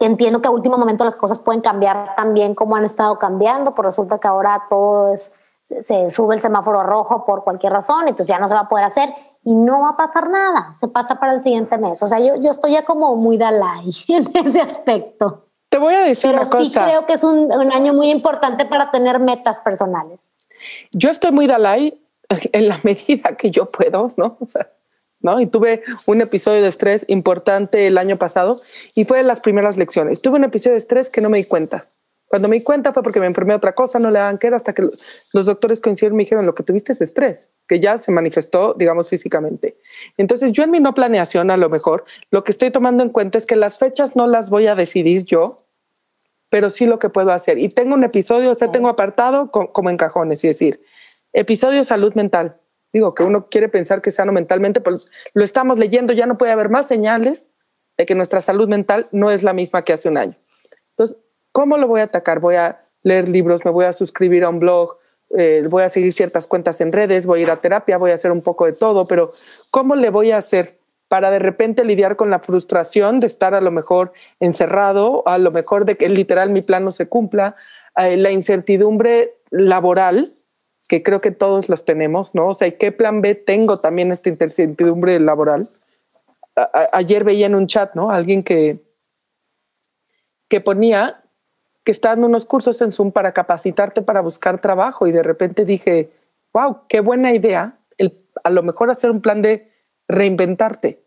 entiendo 0.00 0.42
que 0.42 0.48
a 0.48 0.50
último 0.50 0.76
momento 0.76 1.04
las 1.04 1.16
cosas 1.16 1.38
pueden 1.38 1.60
cambiar 1.60 2.14
también 2.14 2.54
como 2.54 2.76
han 2.76 2.84
estado 2.84 3.18
cambiando, 3.18 3.74
pues 3.74 3.86
resulta 3.86 4.18
que 4.18 4.28
ahora 4.28 4.66
todo 4.68 5.12
es, 5.12 5.40
se, 5.62 6.10
sube 6.10 6.34
el 6.34 6.40
semáforo 6.40 6.82
rojo 6.82 7.24
por 7.24 7.44
cualquier 7.44 7.72
razón, 7.72 8.02
entonces 8.02 8.28
ya 8.28 8.38
no 8.38 8.48
se 8.48 8.54
va 8.54 8.62
a 8.62 8.68
poder 8.68 8.84
hacer 8.84 9.14
y 9.46 9.54
no 9.54 9.80
va 9.80 9.90
a 9.90 9.96
pasar 9.96 10.28
nada, 10.28 10.72
se 10.74 10.88
pasa 10.88 11.20
para 11.20 11.32
el 11.32 11.40
siguiente 11.40 11.78
mes. 11.78 12.02
O 12.02 12.06
sea, 12.08 12.18
yo, 12.18 12.34
yo 12.40 12.50
estoy 12.50 12.72
ya 12.72 12.84
como 12.84 13.14
muy 13.14 13.38
Dalai 13.38 13.90
en 14.08 14.46
ese 14.46 14.60
aspecto. 14.60 15.46
Te 15.68 15.78
voy 15.78 15.94
a 15.94 16.00
decir 16.00 16.32
Pero 16.32 16.42
una 16.42 16.50
cosa. 16.50 16.64
sí 16.64 16.84
creo 16.84 17.06
que 17.06 17.12
es 17.12 17.22
un, 17.22 17.52
un 17.52 17.72
año 17.72 17.94
muy 17.94 18.10
importante 18.10 18.66
para 18.66 18.90
tener 18.90 19.20
metas 19.20 19.60
personales. 19.60 20.32
Yo 20.90 21.10
estoy 21.10 21.30
muy 21.30 21.46
Dalai 21.46 21.96
en 22.50 22.68
la 22.68 22.80
medida 22.82 23.36
que 23.36 23.52
yo 23.52 23.70
puedo, 23.70 24.12
¿no? 24.16 24.36
O 24.40 24.48
sea, 24.48 24.68
¿no? 25.20 25.40
Y 25.40 25.46
tuve 25.46 25.84
un 26.06 26.20
episodio 26.22 26.60
de 26.60 26.68
estrés 26.68 27.04
importante 27.08 27.86
el 27.86 27.98
año 27.98 28.16
pasado 28.16 28.60
y 28.96 29.04
fue 29.04 29.18
de 29.18 29.24
las 29.24 29.38
primeras 29.38 29.76
lecciones. 29.76 30.22
Tuve 30.22 30.38
un 30.38 30.44
episodio 30.44 30.72
de 30.72 30.78
estrés 30.78 31.08
que 31.08 31.20
no 31.20 31.30
me 31.30 31.38
di 31.38 31.44
cuenta. 31.44 31.86
Cuando 32.28 32.48
me 32.48 32.56
di 32.56 32.62
cuenta 32.62 32.92
fue 32.92 33.02
porque 33.02 33.20
me 33.20 33.26
enfermé 33.26 33.54
otra 33.54 33.74
cosa, 33.74 33.98
no 33.98 34.10
le 34.10 34.18
daban 34.18 34.38
que 34.38 34.48
era 34.48 34.56
hasta 34.56 34.74
que 34.74 34.88
los 35.32 35.46
doctores 35.46 35.80
coincidieron 35.80 36.16
y 36.16 36.18
me 36.18 36.22
dijeron 36.24 36.44
lo 36.44 36.54
que 36.54 36.64
tuviste 36.64 36.92
es 36.92 37.00
estrés, 37.00 37.50
que 37.68 37.78
ya 37.78 37.98
se 37.98 38.10
manifestó, 38.10 38.74
digamos, 38.74 39.08
físicamente. 39.08 39.78
Entonces 40.16 40.50
yo 40.52 40.64
en 40.64 40.72
mi 40.72 40.80
no 40.80 40.92
planeación, 40.92 41.50
a 41.50 41.56
lo 41.56 41.70
mejor, 41.70 42.04
lo 42.30 42.42
que 42.42 42.50
estoy 42.50 42.70
tomando 42.72 43.04
en 43.04 43.10
cuenta 43.10 43.38
es 43.38 43.46
que 43.46 43.54
las 43.54 43.78
fechas 43.78 44.16
no 44.16 44.26
las 44.26 44.50
voy 44.50 44.66
a 44.66 44.74
decidir 44.74 45.24
yo, 45.24 45.58
pero 46.50 46.68
sí 46.68 46.86
lo 46.86 46.98
que 46.98 47.10
puedo 47.10 47.30
hacer. 47.30 47.58
Y 47.58 47.68
tengo 47.68 47.94
un 47.94 48.02
episodio, 48.02 48.50
o 48.50 48.54
sea, 48.54 48.72
tengo 48.72 48.88
apartado 48.88 49.50
como 49.50 49.90
en 49.90 49.96
cajones, 49.96 50.44
es 50.44 50.58
decir, 50.58 50.82
episodio 51.32 51.84
salud 51.84 52.14
mental. 52.14 52.60
Digo 52.92 53.14
que 53.14 53.22
uno 53.22 53.48
quiere 53.48 53.68
pensar 53.68 54.00
que 54.00 54.10
sano 54.10 54.32
mentalmente, 54.32 54.80
pero 54.80 54.98
lo 55.34 55.44
estamos 55.44 55.78
leyendo, 55.78 56.12
ya 56.12 56.26
no 56.26 56.38
puede 56.38 56.52
haber 56.52 56.70
más 56.70 56.88
señales 56.88 57.50
de 57.96 58.06
que 58.06 58.14
nuestra 58.14 58.40
salud 58.40 58.68
mental 58.68 59.06
no 59.12 59.30
es 59.30 59.42
la 59.42 59.52
misma 59.52 59.82
que 59.82 59.92
hace 59.92 60.08
un 60.08 60.18
año. 60.18 60.36
Entonces, 60.90 61.20
¿cómo 61.56 61.78
lo 61.78 61.86
voy 61.86 62.02
a 62.02 62.04
atacar? 62.04 62.38
Voy 62.38 62.56
a 62.56 62.84
leer 63.02 63.30
libros, 63.30 63.64
me 63.64 63.70
voy 63.70 63.86
a 63.86 63.94
suscribir 63.94 64.44
a 64.44 64.50
un 64.50 64.58
blog, 64.58 64.98
eh, 65.38 65.64
voy 65.70 65.84
a 65.84 65.88
seguir 65.88 66.12
ciertas 66.12 66.46
cuentas 66.46 66.82
en 66.82 66.92
redes, 66.92 67.24
voy 67.24 67.40
a 67.40 67.42
ir 67.44 67.50
a 67.50 67.62
terapia, 67.62 67.96
voy 67.96 68.10
a 68.10 68.14
hacer 68.14 68.30
un 68.30 68.42
poco 68.42 68.66
de 68.66 68.74
todo, 68.74 69.06
pero 69.06 69.32
¿cómo 69.70 69.94
le 69.94 70.10
voy 70.10 70.32
a 70.32 70.36
hacer 70.36 70.76
para 71.08 71.30
de 71.30 71.38
repente 71.38 71.82
lidiar 71.82 72.16
con 72.16 72.28
la 72.28 72.40
frustración 72.40 73.20
de 73.20 73.26
estar 73.26 73.54
a 73.54 73.62
lo 73.62 73.70
mejor 73.70 74.12
encerrado, 74.38 75.22
a 75.24 75.38
lo 75.38 75.50
mejor 75.50 75.86
de 75.86 75.96
que 75.96 76.10
literal 76.10 76.50
mi 76.50 76.60
plan 76.60 76.84
no 76.84 76.92
se 76.92 77.08
cumpla, 77.08 77.56
eh, 77.96 78.18
la 78.18 78.30
incertidumbre 78.32 79.38
laboral, 79.48 80.34
que 80.88 81.02
creo 81.02 81.22
que 81.22 81.30
todos 81.30 81.70
los 81.70 81.86
tenemos, 81.86 82.34
¿no? 82.34 82.48
O 82.48 82.54
sea, 82.54 82.70
¿qué 82.76 82.92
plan 82.92 83.22
B 83.22 83.34
tengo 83.34 83.78
también 83.78 84.12
esta 84.12 84.28
incertidumbre 84.28 85.18
laboral? 85.20 85.70
Ayer 86.92 87.24
veía 87.24 87.46
en 87.46 87.54
un 87.54 87.66
chat, 87.66 87.94
¿no? 87.94 88.10
Alguien 88.10 88.42
que, 88.42 88.80
que 90.50 90.60
ponía 90.60 91.22
que 91.86 91.92
está 91.92 92.08
dando 92.08 92.26
unos 92.26 92.46
cursos 92.46 92.82
en 92.82 92.90
Zoom 92.90 93.12
para 93.12 93.30
capacitarte 93.30 94.02
para 94.02 94.20
buscar 94.20 94.60
trabajo 94.60 95.06
y 95.06 95.12
de 95.12 95.22
repente 95.22 95.64
dije, 95.64 96.10
wow, 96.52 96.80
qué 96.88 96.98
buena 96.98 97.32
idea, 97.32 97.78
a 98.42 98.50
lo 98.50 98.64
mejor 98.64 98.90
hacer 98.90 99.12
un 99.12 99.20
plan 99.20 99.40
de 99.40 99.70
reinventarte. 100.08 101.00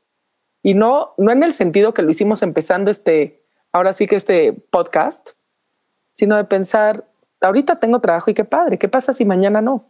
Y 0.64 0.76
no, 0.76 1.16
no 1.18 1.32
en 1.32 1.44
el 1.44 1.52
sentido 1.52 1.94
que 1.94 2.02
lo 2.02 2.10
hicimos 2.12 2.44
empezando 2.44 2.92
este, 2.92 3.44
ahora 3.74 3.92
sí 3.92 4.08
que 4.08 4.16
este 4.16 4.54
podcast, 4.54 5.32
sino 6.14 6.38
de 6.38 6.46
pensar, 6.46 7.06
ahorita 7.42 7.82
tengo 7.82 8.00
trabajo 8.00 8.32
y 8.32 8.34
qué 8.34 8.46
padre, 8.46 8.78
¿qué 8.78 8.88
pasa 8.88 9.12
si 9.12 9.26
mañana 9.26 9.60
no? 9.60 9.84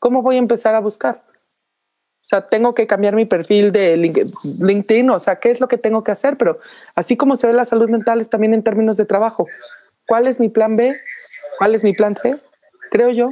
¿Cómo 0.00 0.22
voy 0.22 0.34
a 0.34 0.40
empezar 0.40 0.74
a 0.74 0.80
buscar? 0.80 1.22
O 1.24 2.24
sea, 2.24 2.48
tengo 2.48 2.74
que 2.74 2.88
cambiar 2.88 3.14
mi 3.14 3.26
perfil 3.26 3.70
de 3.70 3.96
LinkedIn, 3.96 5.08
o 5.08 5.20
sea, 5.20 5.36
¿qué 5.36 5.50
es 5.50 5.60
lo 5.60 5.68
que 5.68 5.78
tengo 5.78 6.02
que 6.02 6.10
hacer? 6.10 6.36
Pero 6.36 6.58
así 6.96 7.16
como 7.16 7.36
se 7.36 7.46
ve 7.46 7.52
la 7.52 7.64
salud 7.64 7.88
mental 7.88 8.20
es 8.20 8.28
también 8.28 8.54
en 8.54 8.64
términos 8.64 8.96
de 8.96 9.04
trabajo. 9.04 9.46
¿Cuál 10.06 10.26
es 10.26 10.40
mi 10.40 10.48
plan 10.48 10.76
B? 10.76 10.96
¿Cuál 11.58 11.74
es 11.74 11.84
mi 11.84 11.92
plan 11.92 12.16
C? 12.16 12.38
Creo 12.90 13.10
yo. 13.10 13.30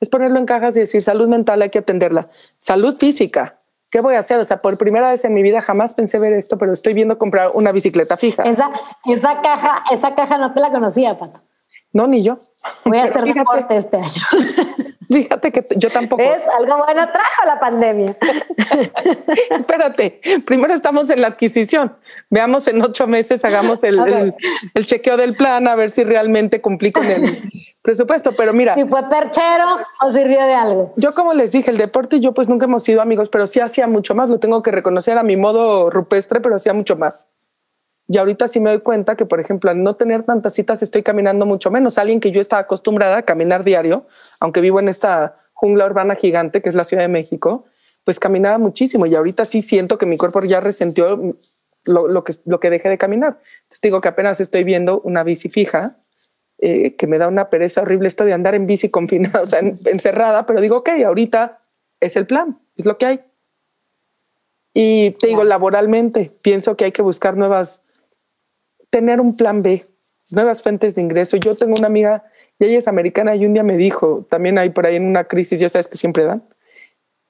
Es 0.00 0.08
ponerlo 0.08 0.38
en 0.38 0.46
cajas 0.46 0.76
y 0.76 0.80
decir, 0.80 1.02
salud 1.02 1.28
mental 1.28 1.62
hay 1.62 1.70
que 1.70 1.78
atenderla. 1.78 2.28
Salud 2.56 2.96
física, 2.98 3.60
¿qué 3.90 4.00
voy 4.00 4.16
a 4.16 4.18
hacer? 4.18 4.38
O 4.40 4.44
sea, 4.44 4.60
por 4.60 4.76
primera 4.78 5.10
vez 5.10 5.24
en 5.24 5.34
mi 5.34 5.42
vida 5.42 5.62
jamás 5.62 5.94
pensé 5.94 6.18
ver 6.18 6.32
esto, 6.32 6.58
pero 6.58 6.72
estoy 6.72 6.94
viendo 6.94 7.18
comprar 7.18 7.52
una 7.54 7.70
bicicleta 7.70 8.16
fija. 8.16 8.42
Esa, 8.42 8.70
esa 9.04 9.40
caja, 9.42 9.84
esa 9.92 10.14
caja 10.14 10.38
no 10.38 10.52
te 10.52 10.60
la 10.60 10.70
conocía, 10.70 11.16
Pato. 11.16 11.40
No, 11.92 12.08
ni 12.08 12.22
yo. 12.22 12.40
Voy 12.84 12.98
a 12.98 13.04
hacer 13.04 13.22
fíjate, 13.22 13.38
deporte 13.38 13.76
este 13.76 13.96
año. 13.98 14.06
Fíjate 15.12 15.52
que 15.52 15.66
yo 15.76 15.90
tampoco. 15.90 16.22
Es 16.22 16.42
algo 16.58 16.84
bueno 16.84 17.08
trajo 17.12 17.44
la 17.46 17.60
pandemia. 17.60 18.16
Espérate, 19.50 20.20
primero 20.46 20.74
estamos 20.74 21.10
en 21.10 21.20
la 21.20 21.28
adquisición. 21.28 21.96
Veamos 22.30 22.66
en 22.68 22.82
ocho 22.82 23.06
meses, 23.06 23.44
hagamos 23.44 23.82
el, 23.84 24.00
okay. 24.00 24.14
el, 24.14 24.34
el, 24.74 24.86
chequeo 24.86 25.16
del 25.16 25.36
plan 25.36 25.68
a 25.68 25.74
ver 25.74 25.90
si 25.90 26.04
realmente 26.04 26.60
cumplí 26.60 26.92
con 26.92 27.06
el 27.06 27.36
presupuesto. 27.82 28.32
Pero 28.32 28.52
mira. 28.52 28.74
Si 28.74 28.84
fue 28.86 29.08
perchero 29.08 29.78
o 30.00 30.12
sirvió 30.12 30.42
de 30.44 30.54
algo. 30.54 30.92
Yo, 30.96 31.12
como 31.14 31.34
les 31.34 31.52
dije, 31.52 31.70
el 31.70 31.78
deporte 31.78 32.16
y 32.16 32.20
yo, 32.20 32.32
pues 32.32 32.48
nunca 32.48 32.66
hemos 32.66 32.82
sido 32.82 33.02
amigos, 33.02 33.28
pero 33.28 33.46
sí 33.46 33.60
hacía 33.60 33.86
mucho 33.86 34.14
más. 34.14 34.28
Lo 34.28 34.38
tengo 34.38 34.62
que 34.62 34.70
reconocer 34.70 35.18
a 35.18 35.22
mi 35.22 35.36
modo 35.36 35.90
rupestre, 35.90 36.40
pero 36.40 36.56
hacía 36.56 36.72
mucho 36.72 36.96
más. 36.96 37.28
Y 38.12 38.18
ahorita 38.18 38.46
sí 38.46 38.60
me 38.60 38.68
doy 38.68 38.80
cuenta 38.80 39.16
que, 39.16 39.24
por 39.24 39.40
ejemplo, 39.40 39.70
al 39.70 39.82
no 39.82 39.96
tener 39.96 40.22
tantas 40.24 40.52
citas, 40.52 40.82
estoy 40.82 41.02
caminando 41.02 41.46
mucho 41.46 41.70
menos. 41.70 41.96
Alguien 41.96 42.20
que 42.20 42.30
yo 42.30 42.42
estaba 42.42 42.60
acostumbrada 42.60 43.16
a 43.16 43.22
caminar 43.22 43.64
diario, 43.64 44.06
aunque 44.38 44.60
vivo 44.60 44.80
en 44.80 44.88
esta 44.90 45.38
jungla 45.54 45.86
urbana 45.86 46.14
gigante 46.14 46.60
que 46.60 46.68
es 46.68 46.74
la 46.74 46.84
Ciudad 46.84 47.04
de 47.04 47.08
México, 47.08 47.64
pues 48.04 48.20
caminaba 48.20 48.58
muchísimo. 48.58 49.06
Y 49.06 49.14
ahorita 49.14 49.46
sí 49.46 49.62
siento 49.62 49.96
que 49.96 50.04
mi 50.04 50.18
cuerpo 50.18 50.42
ya 50.42 50.60
resintió 50.60 51.38
lo, 51.86 52.06
lo 52.06 52.22
que, 52.22 52.34
lo 52.44 52.60
que 52.60 52.68
dejé 52.68 52.90
de 52.90 52.98
caminar. 52.98 53.38
Entonces 53.62 53.80
digo 53.80 54.02
que 54.02 54.08
apenas 54.08 54.40
estoy 54.42 54.62
viendo 54.62 55.00
una 55.00 55.24
bici 55.24 55.48
fija, 55.48 55.96
eh, 56.58 56.96
que 56.96 57.06
me 57.06 57.16
da 57.16 57.28
una 57.28 57.48
pereza 57.48 57.80
horrible 57.80 58.08
esto 58.08 58.26
de 58.26 58.34
andar 58.34 58.54
en 58.54 58.66
bici 58.66 58.88
confinada, 58.90 59.40
o 59.40 59.46
sea, 59.46 59.60
en, 59.60 59.80
encerrada, 59.86 60.44
pero 60.44 60.60
digo, 60.60 60.76
ok, 60.76 60.90
ahorita 61.06 61.62
es 61.98 62.16
el 62.16 62.26
plan, 62.26 62.60
es 62.76 62.84
lo 62.84 62.98
que 62.98 63.06
hay. 63.06 63.20
Y 64.74 65.12
te 65.12 65.28
digo, 65.28 65.44
laboralmente, 65.44 66.30
pienso 66.42 66.76
que 66.76 66.84
hay 66.84 66.92
que 66.92 67.00
buscar 67.00 67.38
nuevas 67.38 67.80
tener 68.92 69.22
un 69.22 69.36
plan 69.36 69.62
B, 69.62 69.86
nuevas 70.30 70.62
fuentes 70.62 70.94
de 70.94 71.02
ingreso. 71.02 71.38
Yo 71.38 71.56
tengo 71.56 71.74
una 71.74 71.86
amiga 71.86 72.24
y 72.58 72.66
ella 72.66 72.78
es 72.78 72.86
americana 72.86 73.34
y 73.34 73.46
un 73.46 73.54
día 73.54 73.62
me 73.62 73.78
dijo, 73.78 74.26
también 74.28 74.58
hay 74.58 74.68
por 74.68 74.86
ahí 74.86 74.96
en 74.96 75.06
una 75.06 75.24
crisis, 75.24 75.58
ya 75.58 75.68
sabes 75.70 75.88
que 75.88 75.96
siempre 75.96 76.24
dan, 76.24 76.44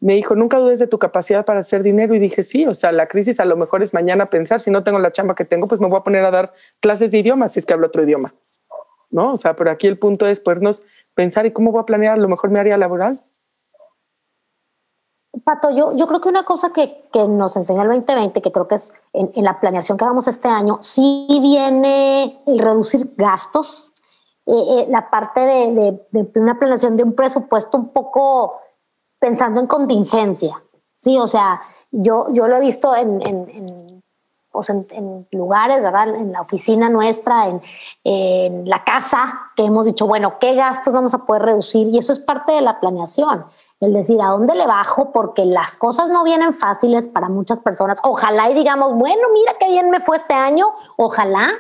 me 0.00 0.14
dijo, 0.14 0.34
nunca 0.34 0.58
dudes 0.58 0.80
de 0.80 0.88
tu 0.88 0.98
capacidad 0.98 1.44
para 1.44 1.60
hacer 1.60 1.84
dinero 1.84 2.16
y 2.16 2.18
dije, 2.18 2.42
sí, 2.42 2.66
o 2.66 2.74
sea, 2.74 2.90
la 2.90 3.06
crisis 3.06 3.38
a 3.38 3.44
lo 3.44 3.56
mejor 3.56 3.84
es 3.84 3.94
mañana 3.94 4.28
pensar, 4.28 4.60
si 4.60 4.72
no 4.72 4.82
tengo 4.82 4.98
la 4.98 5.12
chamba 5.12 5.36
que 5.36 5.44
tengo, 5.44 5.68
pues 5.68 5.80
me 5.80 5.86
voy 5.86 6.00
a 6.00 6.02
poner 6.02 6.24
a 6.24 6.32
dar 6.32 6.52
clases 6.80 7.12
de 7.12 7.18
idiomas 7.18 7.52
si 7.52 7.60
es 7.60 7.66
que 7.66 7.74
hablo 7.74 7.86
otro 7.86 8.02
idioma, 8.02 8.34
¿no? 9.10 9.34
O 9.34 9.36
sea, 9.36 9.54
pero 9.54 9.70
aquí 9.70 9.86
el 9.86 10.00
punto 10.00 10.26
es 10.26 10.40
podernos 10.40 10.84
pensar 11.14 11.46
y 11.46 11.52
cómo 11.52 11.70
voy 11.70 11.82
a 11.82 11.86
planear 11.86 12.14
a 12.14 12.20
lo 12.20 12.28
mejor 12.28 12.50
mi 12.50 12.58
área 12.58 12.76
laboral. 12.76 13.20
Pato, 15.44 15.70
yo, 15.70 15.96
yo 15.96 16.06
creo 16.06 16.20
que 16.20 16.28
una 16.28 16.44
cosa 16.44 16.72
que, 16.72 17.04
que 17.12 17.26
nos 17.26 17.56
enseña 17.56 17.82
el 17.82 17.88
2020, 17.88 18.40
que 18.40 18.52
creo 18.52 18.68
que 18.68 18.76
es 18.76 18.94
en, 19.12 19.32
en, 19.34 19.44
la 19.44 19.58
planeación 19.58 19.98
que 19.98 20.04
hagamos 20.04 20.28
este 20.28 20.48
año, 20.48 20.78
sí 20.80 21.26
viene 21.40 22.40
el 22.46 22.58
reducir 22.58 23.12
gastos, 23.16 23.92
eh, 24.46 24.52
eh, 24.52 24.86
la 24.88 25.10
parte 25.10 25.40
de, 25.40 26.00
de, 26.10 26.22
de, 26.22 26.40
una 26.40 26.58
planeación 26.58 26.96
de 26.96 27.04
un 27.04 27.14
presupuesto 27.14 27.76
un 27.76 27.88
poco 27.88 28.60
pensando 29.18 29.60
en 29.60 29.66
contingencia. 29.66 30.62
Sí, 30.92 31.18
o 31.18 31.26
sea, 31.26 31.60
yo, 31.90 32.26
yo 32.32 32.46
lo 32.46 32.56
he 32.56 32.60
visto 32.60 32.94
en, 32.94 33.20
en, 33.26 33.50
en, 33.50 34.02
pues 34.52 34.68
en 34.70 35.26
lugares, 35.32 35.82
¿verdad? 35.82 36.14
En 36.14 36.30
la 36.32 36.42
oficina 36.42 36.88
nuestra, 36.88 37.48
en 38.04 38.68
la 38.68 38.84
casa, 38.84 39.50
que 39.56 39.64
hemos 39.64 39.86
dicho, 39.86 40.06
bueno, 40.06 40.38
¿qué 40.38 40.54
gastos 40.54 40.92
vamos 40.92 41.14
a 41.14 41.24
poder 41.24 41.42
reducir? 41.42 41.88
Y 41.88 41.98
eso 41.98 42.12
es 42.12 42.18
parte 42.18 42.52
de 42.52 42.60
la 42.60 42.78
planeación 42.78 43.46
el 43.82 43.92
decir 43.92 44.22
a 44.22 44.28
dónde 44.28 44.54
le 44.54 44.64
bajo, 44.64 45.10
porque 45.10 45.44
las 45.44 45.76
cosas 45.76 46.08
no 46.08 46.22
vienen 46.22 46.54
fáciles 46.54 47.08
para 47.08 47.28
muchas 47.28 47.60
personas. 47.60 47.98
Ojalá 48.04 48.48
y 48.48 48.54
digamos, 48.54 48.94
bueno, 48.94 49.22
mira 49.32 49.54
qué 49.58 49.68
bien 49.68 49.90
me 49.90 49.98
fue 49.98 50.18
este 50.18 50.34
año, 50.34 50.68
ojalá, 50.96 51.50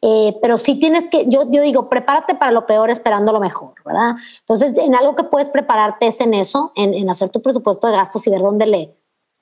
eh, 0.00 0.34
pero 0.40 0.56
sí 0.56 0.80
tienes 0.80 1.10
que, 1.10 1.26
yo, 1.26 1.42
yo 1.50 1.60
digo, 1.60 1.90
prepárate 1.90 2.34
para 2.34 2.52
lo 2.52 2.64
peor 2.64 2.88
esperando 2.88 3.32
lo 3.32 3.40
mejor, 3.40 3.74
¿verdad? 3.84 4.16
Entonces, 4.40 4.78
en 4.78 4.94
algo 4.94 5.14
que 5.14 5.24
puedes 5.24 5.50
prepararte 5.50 6.06
es 6.06 6.22
en 6.22 6.32
eso, 6.32 6.72
en, 6.74 7.08
hacer 7.10 7.28
tu 7.28 7.42
presupuesto 7.42 7.86
de 7.86 7.96
gastos 7.96 8.26
y 8.26 8.30
ver 8.30 8.40
dónde 8.40 8.66
le, 8.66 8.96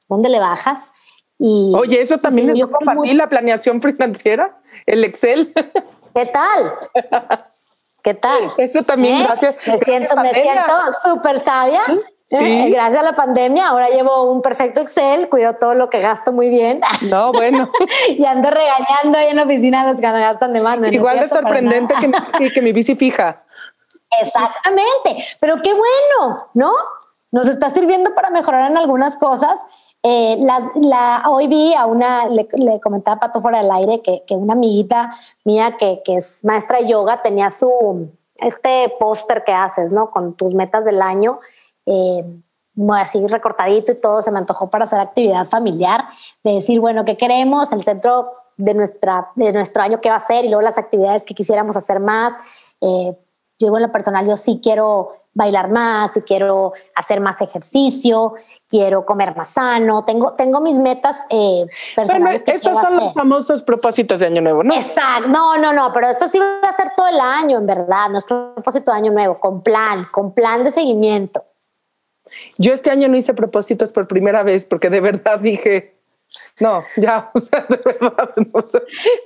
dónde 0.08 0.28
le 0.28 0.40
bajas. 0.40 0.90
Y, 1.38 1.72
Oye, 1.76 2.00
eso 2.00 2.18
también 2.18 2.50
es 2.50 2.66
para 2.84 3.02
ti, 3.02 3.14
la 3.14 3.28
planeación 3.28 3.80
financiera, 3.80 4.58
el 4.84 5.04
Excel. 5.04 5.52
¿Qué 6.14 6.26
tal? 6.26 6.74
¿Qué 8.02 8.14
tal? 8.14 8.48
Eso 8.56 8.82
también, 8.82 9.18
¿Eh? 9.18 9.22
gracias. 9.24 9.56
Me 9.64 9.78
siento, 9.78 10.16
me 10.16 10.32
siento 10.32 10.72
súper 11.04 11.38
sabia. 11.38 11.82
Sí. 12.26 12.36
Gracias 12.70 13.00
a 13.00 13.04
la 13.04 13.14
pandemia, 13.14 13.68
ahora 13.68 13.88
llevo 13.88 14.30
un 14.30 14.42
perfecto 14.42 14.80
Excel, 14.80 15.28
cuido 15.28 15.54
todo 15.54 15.74
lo 15.74 15.88
que 15.88 16.00
gasto 16.00 16.32
muy 16.32 16.50
bien. 16.50 16.80
No, 17.10 17.32
bueno. 17.32 17.70
y 18.08 18.24
ando 18.24 18.50
regañando 18.50 19.18
ahí 19.18 19.28
en 19.28 19.36
la 19.36 19.44
oficina 19.44 19.90
los 19.90 20.00
que 20.00 20.06
me 20.08 20.20
gastan 20.20 20.52
de 20.52 20.60
mano. 20.60 20.88
Igual 20.88 21.20
de 21.20 21.28
sorprendente 21.28 21.94
que, 22.38 22.52
que 22.52 22.62
mi 22.62 22.72
bici 22.72 22.96
fija. 22.96 23.44
Exactamente, 24.20 25.24
pero 25.40 25.56
qué 25.62 25.72
bueno, 25.72 26.48
¿no? 26.54 26.72
Nos 27.30 27.48
está 27.48 27.70
sirviendo 27.70 28.14
para 28.14 28.30
mejorar 28.30 28.70
en 28.70 28.76
algunas 28.76 29.16
cosas. 29.16 29.64
Eh, 30.02 30.38
la, 30.40 31.24
hoy 31.28 31.48
vi 31.48 31.74
a 31.74 31.86
una, 31.86 32.26
le, 32.26 32.48
comentaba 32.80 33.16
a 33.16 33.20
Pato 33.20 33.40
fuera 33.40 33.62
del 33.62 33.70
aire 33.70 34.02
que, 34.02 34.22
que 34.26 34.34
una 34.34 34.54
amiguita 34.54 35.16
mía 35.44 35.76
que, 35.76 36.00
que, 36.04 36.16
es 36.16 36.44
maestra 36.44 36.78
de 36.78 36.88
yoga 36.88 37.22
tenía 37.22 37.50
su, 37.50 38.10
este 38.38 38.94
póster 38.98 39.44
que 39.44 39.52
haces, 39.52 39.92
¿no? 39.92 40.10
Con 40.10 40.34
tus 40.34 40.54
metas 40.54 40.84
del 40.84 41.02
año 41.02 41.40
eh, 41.86 42.24
así 42.92 43.26
recortadito 43.26 43.92
y 43.92 44.00
todo, 44.00 44.22
se 44.22 44.30
me 44.30 44.38
antojó 44.38 44.68
para 44.68 44.84
hacer 44.84 45.00
actividad 45.00 45.46
familiar, 45.46 46.04
de 46.44 46.54
decir, 46.54 46.80
bueno, 46.80 47.04
¿qué 47.04 47.16
queremos? 47.16 47.72
El 47.72 47.82
centro 47.82 48.28
de, 48.56 48.74
nuestra, 48.74 49.30
de 49.34 49.52
nuestro 49.52 49.82
año, 49.82 50.00
¿qué 50.00 50.10
va 50.10 50.16
a 50.16 50.20
ser? 50.20 50.44
Y 50.44 50.48
luego 50.48 50.62
las 50.62 50.78
actividades 50.78 51.24
que 51.24 51.34
quisiéramos 51.34 51.76
hacer 51.76 52.00
más. 52.00 52.34
Eh, 52.80 53.16
yo 53.58 53.74
en 53.74 53.82
lo 53.82 53.92
personal, 53.92 54.26
yo 54.26 54.36
sí 54.36 54.60
quiero 54.62 55.12
bailar 55.36 55.70
más, 55.70 56.16
y 56.16 56.22
quiero 56.22 56.72
hacer 56.94 57.20
más 57.20 57.42
ejercicio, 57.42 58.32
quiero 58.66 59.04
comer 59.04 59.36
más 59.36 59.50
sano, 59.50 60.02
tengo, 60.02 60.32
tengo 60.32 60.62
mis 60.62 60.78
metas 60.78 61.26
eh, 61.28 61.66
personales. 61.94 62.42
esos 62.46 62.80
son 62.80 62.96
los 62.96 63.12
famosos 63.12 63.62
propósitos 63.62 64.20
de 64.20 64.26
Año 64.26 64.40
Nuevo, 64.40 64.64
¿no? 64.64 64.74
Exacto, 64.74 65.28
no, 65.28 65.58
no, 65.58 65.74
no, 65.74 65.92
pero 65.92 66.08
esto 66.08 66.26
sí 66.26 66.38
va 66.38 66.66
a 66.66 66.72
ser 66.72 66.92
todo 66.96 67.08
el 67.08 67.20
año, 67.20 67.58
en 67.58 67.66
verdad, 67.66 68.08
nuestro 68.08 68.54
propósito 68.54 68.92
de 68.92 68.96
Año 68.96 69.12
Nuevo, 69.12 69.38
con 69.38 69.62
plan, 69.62 70.08
con 70.10 70.32
plan 70.32 70.64
de 70.64 70.72
seguimiento. 70.72 71.44
Yo 72.58 72.72
este 72.72 72.90
año 72.90 73.08
no 73.08 73.16
hice 73.16 73.34
propósitos 73.34 73.92
por 73.92 74.08
primera 74.08 74.42
vez 74.42 74.64
porque 74.64 74.90
de 74.90 75.00
verdad 75.00 75.38
dije, 75.38 75.96
no, 76.58 76.84
ya, 76.96 77.30
o 77.34 77.38
sea, 77.38 77.66
de 77.68 77.76
verdad, 77.76 78.34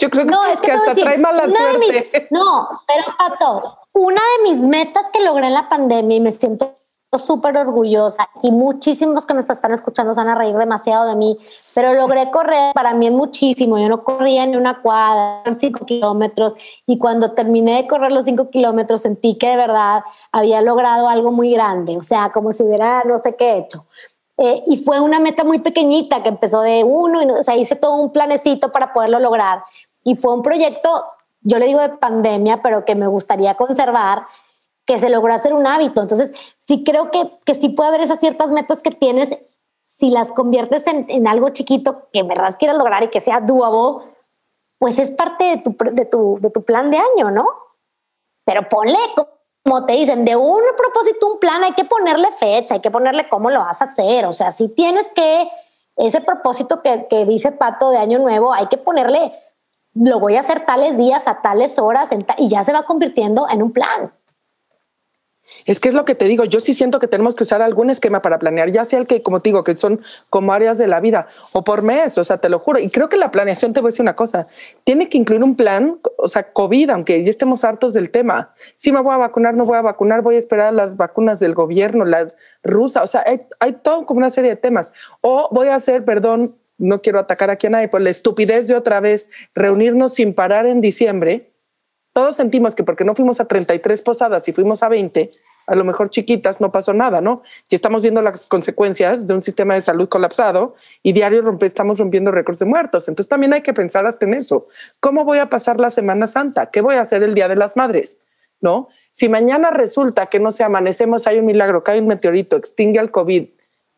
yo 0.01 0.11
creo 0.11 0.27
que, 0.27 0.73
hasta 0.73 0.95
trae 0.95 1.19
mala 1.19 1.45
suerte. 1.45 2.29
no, 2.31 2.69
pero 2.87 3.05
Pato, 3.17 3.79
una 3.95 4.21
de 4.21 4.51
mis 4.51 4.67
metas 4.67 5.07
que 5.13 5.25
logré 5.25 5.47
en 5.47 5.55
la 5.55 5.69
pandemia 5.69 6.17
y 6.17 6.21
me 6.21 6.33
siento 6.33 6.77
súper 7.19 7.57
orgullosa 7.57 8.29
y 8.43 8.53
muchísimos 8.53 9.27
que 9.27 9.35
me 9.35 9.41
están 9.41 9.73
escuchando 9.73 10.15
se 10.15 10.21
van 10.21 10.29
a 10.29 10.35
reír 10.37 10.55
demasiado 10.57 11.09
de 11.09 11.17
mí, 11.17 11.39
pero 11.75 11.93
logré 11.95 12.31
correr, 12.31 12.73
para 12.73 12.95
mí 12.95 13.09
es 13.09 13.13
muchísimo, 13.13 13.79
yo 13.79 13.89
no 13.89 14.05
corría 14.05 14.47
ni 14.47 14.57
una 14.57 14.81
cuadra, 14.81 15.43
cinco 15.59 15.85
kilómetros 15.85 16.55
y 16.87 16.99
cuando 16.99 17.33
terminé 17.33 17.83
de 17.83 17.89
correr 17.89 18.13
los 18.13 18.27
cinco 18.27 18.49
kilómetros 18.51 19.01
sentí 19.01 19.37
que 19.37 19.49
de 19.49 19.57
verdad 19.57 20.03
había 20.31 20.61
logrado 20.61 21.09
algo 21.09 21.33
muy 21.33 21.53
grande, 21.53 21.97
o 21.97 22.03
sea, 22.03 22.31
como 22.31 22.53
si 22.53 22.63
hubiera 22.63 23.03
no 23.05 23.19
sé 23.19 23.35
qué 23.35 23.59
hecho. 23.59 23.87
Eh, 24.39 24.63
y 24.69 24.79
fue 24.79 25.01
una 25.01 25.21
meta 25.21 25.45
muy 25.45 25.59
pequeñita 25.59 26.23
que 26.23 26.31
empezó 26.31 26.63
de 26.63 26.83
uno, 26.85 27.23
y, 27.23 27.31
o 27.31 27.43
sea, 27.43 27.57
hice 27.57 27.77
todo 27.77 27.97
un 27.97 28.13
planecito 28.13 28.73
para 28.73 28.93
poderlo 28.93 29.19
lograr 29.19 29.65
y 30.05 30.17
fue 30.17 30.33
un 30.33 30.43
proyecto, 30.43 31.05
yo 31.43 31.59
le 31.59 31.67
digo 31.67 31.81
de 31.81 31.91
pandemia, 31.91 32.63
pero 32.63 32.85
que 32.85 32.95
me 32.95 33.07
gustaría 33.07 33.55
conservar 33.55 34.27
que 34.87 34.99
se 34.99 35.11
logró 35.11 35.33
hacer 35.33 35.55
un 35.55 35.67
hábito. 35.67 36.03
Entonces, 36.03 36.33
sí 36.71 36.85
creo 36.85 37.11
que, 37.11 37.29
que 37.45 37.55
sí 37.55 37.71
puede 37.71 37.89
haber 37.89 38.03
esas 38.03 38.21
ciertas 38.21 38.53
metas 38.53 38.81
que 38.81 38.93
tienes, 38.93 39.37
si 39.87 40.11
las 40.11 40.31
conviertes 40.31 40.87
en, 40.87 41.05
en 41.09 41.27
algo 41.27 41.49
chiquito 41.49 42.07
que 42.13 42.21
en 42.21 42.29
verdad 42.29 42.59
quieras 42.61 42.79
lograr 42.79 43.03
y 43.03 43.11
que 43.11 43.19
sea 43.19 43.41
doable, 43.41 44.09
pues 44.79 45.01
es 45.01 45.11
parte 45.11 45.47
de 45.47 45.57
tu, 45.57 45.77
de 45.93 46.05
tu, 46.05 46.39
de 46.41 46.49
tu 46.51 46.63
plan 46.63 46.93
de 46.93 46.99
año, 46.99 47.33
¿no? 47.33 47.45
Pero 48.45 48.69
ponle, 48.69 48.99
como 49.65 49.85
te 49.85 49.95
dicen, 49.95 50.25
de 50.25 50.37
un 50.37 50.63
propósito, 50.77 51.33
un 51.33 51.41
plan, 51.41 51.65
hay 51.65 51.73
que 51.73 51.85
ponerle 51.85 52.31
fecha, 52.31 52.77
hay 52.77 52.81
que 52.81 52.91
ponerle 52.93 53.29
cómo 53.29 53.51
lo 53.51 53.59
vas 53.59 53.83
a 53.83 53.87
hacer. 53.87 54.25
O 54.27 54.33
sea, 54.33 54.53
si 54.53 54.69
tienes 54.69 55.13
que, 55.13 55.51
ese 55.97 56.21
propósito 56.21 56.83
que, 56.83 57.09
que 57.11 57.25
dice 57.25 57.51
Pato 57.51 57.91
de 57.91 57.99
Año 57.99 58.21
Nuevo, 58.21 58.53
hay 58.53 58.69
que 58.69 58.79
ponerle, 58.79 59.33
lo 59.95 60.21
voy 60.21 60.37
a 60.37 60.41
hacer 60.41 60.65
tales 60.65 60.97
días, 60.97 61.27
a 61.27 61.43
tales 61.43 61.81
horas, 61.81 62.11
y 62.39 62.49
ya 62.49 62.63
se 62.63 62.73
va 62.73 62.85
convirtiendo 62.85 63.49
en 63.51 63.61
un 63.61 63.73
plan. 63.73 64.13
Es 65.67 65.81
que 65.81 65.89
es 65.89 65.95
lo 65.95 66.05
que 66.05 66.15
te 66.15 66.25
digo, 66.27 66.45
yo 66.45 66.61
sí 66.61 66.75
siento 66.75 66.99
que 66.99 67.07
tenemos 67.07 67.35
que 67.35 67.45
usar 67.45 67.63
algún 67.63 67.91
esquema 67.91 68.23
para 68.23 68.39
planear, 68.39 68.71
ya 68.71 68.85
sea 68.85 68.99
el 68.99 69.07
que, 69.07 69.23
como 69.23 69.41
te 69.41 69.51
digo, 69.51 69.65
que 69.65 69.75
son 69.77 70.01
como 70.29 70.53
áreas 70.53 70.79
de 70.79 70.87
la 70.87 71.01
vida 71.01 71.29
o 71.53 71.65
por 71.65 71.83
mes, 71.83 72.19
o 72.19 72.25
sea, 72.25 72.39
te 72.39 72.49
lo 72.49 72.59
juro. 72.59 72.79
Y 72.79 72.89
creo 72.91 73.09
que 73.09 73.17
la 73.17 73.31
planeación, 73.31 73.73
te 73.73 73.81
voy 73.81 73.89
a 73.89 73.91
decir 73.91 74.03
una 74.03 74.15
cosa, 74.15 74.47
tiene 74.85 75.09
que 75.09 75.19
incluir 75.19 75.43
un 75.43 75.57
plan, 75.57 75.99
o 76.17 76.29
sea, 76.29 76.53
COVID, 76.53 76.91
aunque 76.91 77.23
ya 77.23 77.31
estemos 77.31 77.65
hartos 77.65 77.95
del 77.95 78.11
tema. 78.11 78.53
Si 78.77 78.93
me 78.93 79.01
voy 79.01 79.15
a 79.15 79.19
vacunar, 79.19 79.55
no 79.55 79.65
voy 79.65 79.77
a 79.77 79.83
vacunar, 79.83 80.23
voy 80.23 80.37
a 80.37 80.39
esperar 80.39 80.73
las 80.73 80.97
vacunas 80.97 81.41
del 81.41 81.55
gobierno, 81.55 82.05
la 82.05 82.29
rusa, 82.63 83.03
o 83.03 83.07
sea, 83.07 83.25
hay, 83.27 83.43
hay 83.59 83.73
todo 83.73 84.07
como 84.07 84.19
una 84.19 84.31
serie 84.31 84.51
de 84.51 84.57
temas. 84.57 84.93
O 85.21 85.49
voy 85.53 85.69
a 85.69 85.75
hacer, 85.75 86.05
perdón, 86.05 86.57
no 86.79 87.03
quiero 87.03 87.19
atacar 87.19 87.51
aquí 87.51 87.67
a 87.67 87.71
nadie, 87.71 87.89
por 87.89 88.01
la 88.01 88.11
estupidez 88.11 88.67
de 88.67 88.75
otra 88.75 89.01
vez 89.01 89.29
reunirnos 89.55 90.15
sin 90.15 90.35
parar 90.35 90.67
en 90.67 90.81
diciembre 90.81 91.50
todos 92.13 92.37
sentimos 92.37 92.75
que 92.75 92.83
porque 92.83 93.05
no 93.05 93.15
fuimos 93.15 93.41
a 93.41 93.45
33 93.47 94.03
posadas 94.03 94.49
y 94.49 94.53
fuimos 94.53 94.83
a 94.83 94.89
20, 94.89 95.31
a 95.67 95.75
lo 95.77 95.85
mejor 95.85 96.11
chiquitas, 96.11 96.61
no 96.61 96.73
pasó 96.73 96.93
nada, 96.93 97.21
¿no? 97.21 97.43
Y 97.69 97.77
estamos 97.77 98.03
viendo 98.03 98.21
las 98.21 98.47
consecuencias 98.47 99.27
de 99.27 99.35
un 99.35 99.43
sistema 99.43 99.75
de 99.75 99.83
salud 99.83 100.09
colapsado 100.09 100.75
y 101.03 101.13
diario 101.13 101.43
rompe, 101.43 101.67
estamos 101.67 102.01
rompiendo 102.01 102.33
récords 102.33 102.59
de 102.59 102.67
muertos. 102.67 103.07
Entonces 103.09 103.29
también 103.29 103.53
hay 103.53 103.61
que 103.63 103.73
pensar 103.73 104.07
hasta 104.07 104.27
en 104.27 104.35
eso. 104.35 104.67
¿Cómo 104.99 105.25
voy 105.25 105.39
a 105.39 105.49
pasar 105.49 105.79
la 105.79 105.91
Semana 105.91 106.27
Santa? 106.27 106.71
¿Qué 106.71 106.81
voy 106.81 106.97
a 106.97 107.03
hacer 107.03 107.23
el 107.23 107.35
Día 107.35 107.47
de 107.47 107.57
las 107.57 107.77
Madres? 107.77 108.19
¿No? 108.61 108.89
Si 109.13 109.29
mañana 109.29 109.71
resulta 109.71 110.27
que 110.27 110.41
no 110.41 110.51
se 110.51 110.65
amanecemos, 110.65 111.27
hay 111.27 111.39
un 111.39 111.47
milagro, 111.47 111.85
cae 111.85 112.01
un 112.01 112.09
meteorito, 112.09 112.57
extingue 112.57 112.99
al 112.99 113.11
COVID 113.11 113.47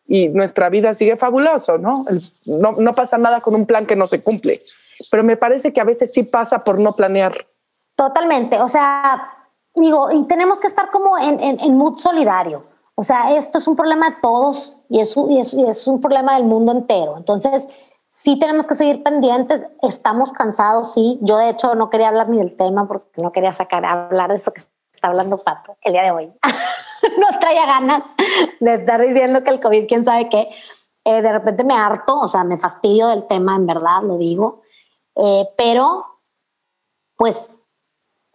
y 0.06 0.28
nuestra 0.28 0.68
vida 0.68 0.92
sigue 0.92 1.16
fabuloso, 1.16 1.78
¿no? 1.78 2.04
No, 2.44 2.72
no 2.72 2.94
pasa 2.94 3.16
nada 3.16 3.40
con 3.40 3.54
un 3.54 3.66
plan 3.66 3.86
que 3.86 3.96
no 3.96 4.06
se 4.06 4.22
cumple. 4.22 4.62
Pero 5.10 5.24
me 5.24 5.36
parece 5.36 5.72
que 5.72 5.80
a 5.80 5.84
veces 5.84 6.12
sí 6.12 6.22
pasa 6.22 6.62
por 6.62 6.78
no 6.78 6.94
planear. 6.94 7.46
Totalmente, 7.96 8.60
o 8.60 8.68
sea, 8.68 9.48
digo, 9.74 10.10
y 10.10 10.24
tenemos 10.24 10.60
que 10.60 10.66
estar 10.66 10.90
como 10.90 11.18
en, 11.18 11.40
en, 11.40 11.76
mood 11.76 11.96
solidario. 11.96 12.60
O 12.94 13.02
sea, 13.02 13.34
esto 13.34 13.58
es 13.58 13.68
un 13.68 13.76
problema 13.76 14.10
de 14.10 14.16
todos 14.20 14.78
y 14.88 15.00
es, 15.00 15.16
y 15.16 15.38
es, 15.38 15.54
es 15.54 15.86
un 15.86 16.00
problema 16.00 16.34
del 16.36 16.44
mundo 16.44 16.72
entero. 16.72 17.16
Entonces, 17.16 17.68
sí 18.08 18.38
tenemos 18.38 18.66
que 18.66 18.74
seguir 18.74 19.02
pendientes. 19.02 19.66
Estamos 19.80 20.32
cansados, 20.32 20.92
sí. 20.92 21.18
Yo, 21.22 21.38
de 21.38 21.50
hecho, 21.50 21.74
no 21.74 21.90
quería 21.90 22.08
hablar 22.08 22.28
ni 22.28 22.38
del 22.38 22.54
tema 22.56 22.86
porque 22.86 23.06
no 23.22 23.32
quería 23.32 23.52
sacar 23.52 23.84
a 23.84 24.06
hablar 24.06 24.30
de 24.30 24.36
eso 24.36 24.52
que 24.52 24.60
está 24.92 25.08
hablando 25.08 25.38
Pato 25.38 25.76
el 25.82 25.92
día 25.92 26.02
de 26.02 26.10
hoy. 26.10 26.32
no 27.18 27.38
traía 27.40 27.66
ganas 27.66 28.04
de 28.60 28.74
estar 28.74 29.00
diciendo 29.00 29.42
que 29.42 29.50
el 29.50 29.60
COVID, 29.60 29.88
quién 29.88 30.04
sabe 30.04 30.28
qué. 30.28 30.50
Eh, 31.04 31.22
de 31.22 31.32
repente 31.32 31.64
me 31.64 31.74
harto, 31.74 32.20
o 32.20 32.28
sea, 32.28 32.44
me 32.44 32.58
fastidio 32.58 33.08
del 33.08 33.26
tema, 33.26 33.56
en 33.56 33.66
verdad, 33.66 34.02
lo 34.02 34.16
digo. 34.18 34.62
Eh, 35.16 35.48
pero, 35.56 36.20
pues, 37.16 37.58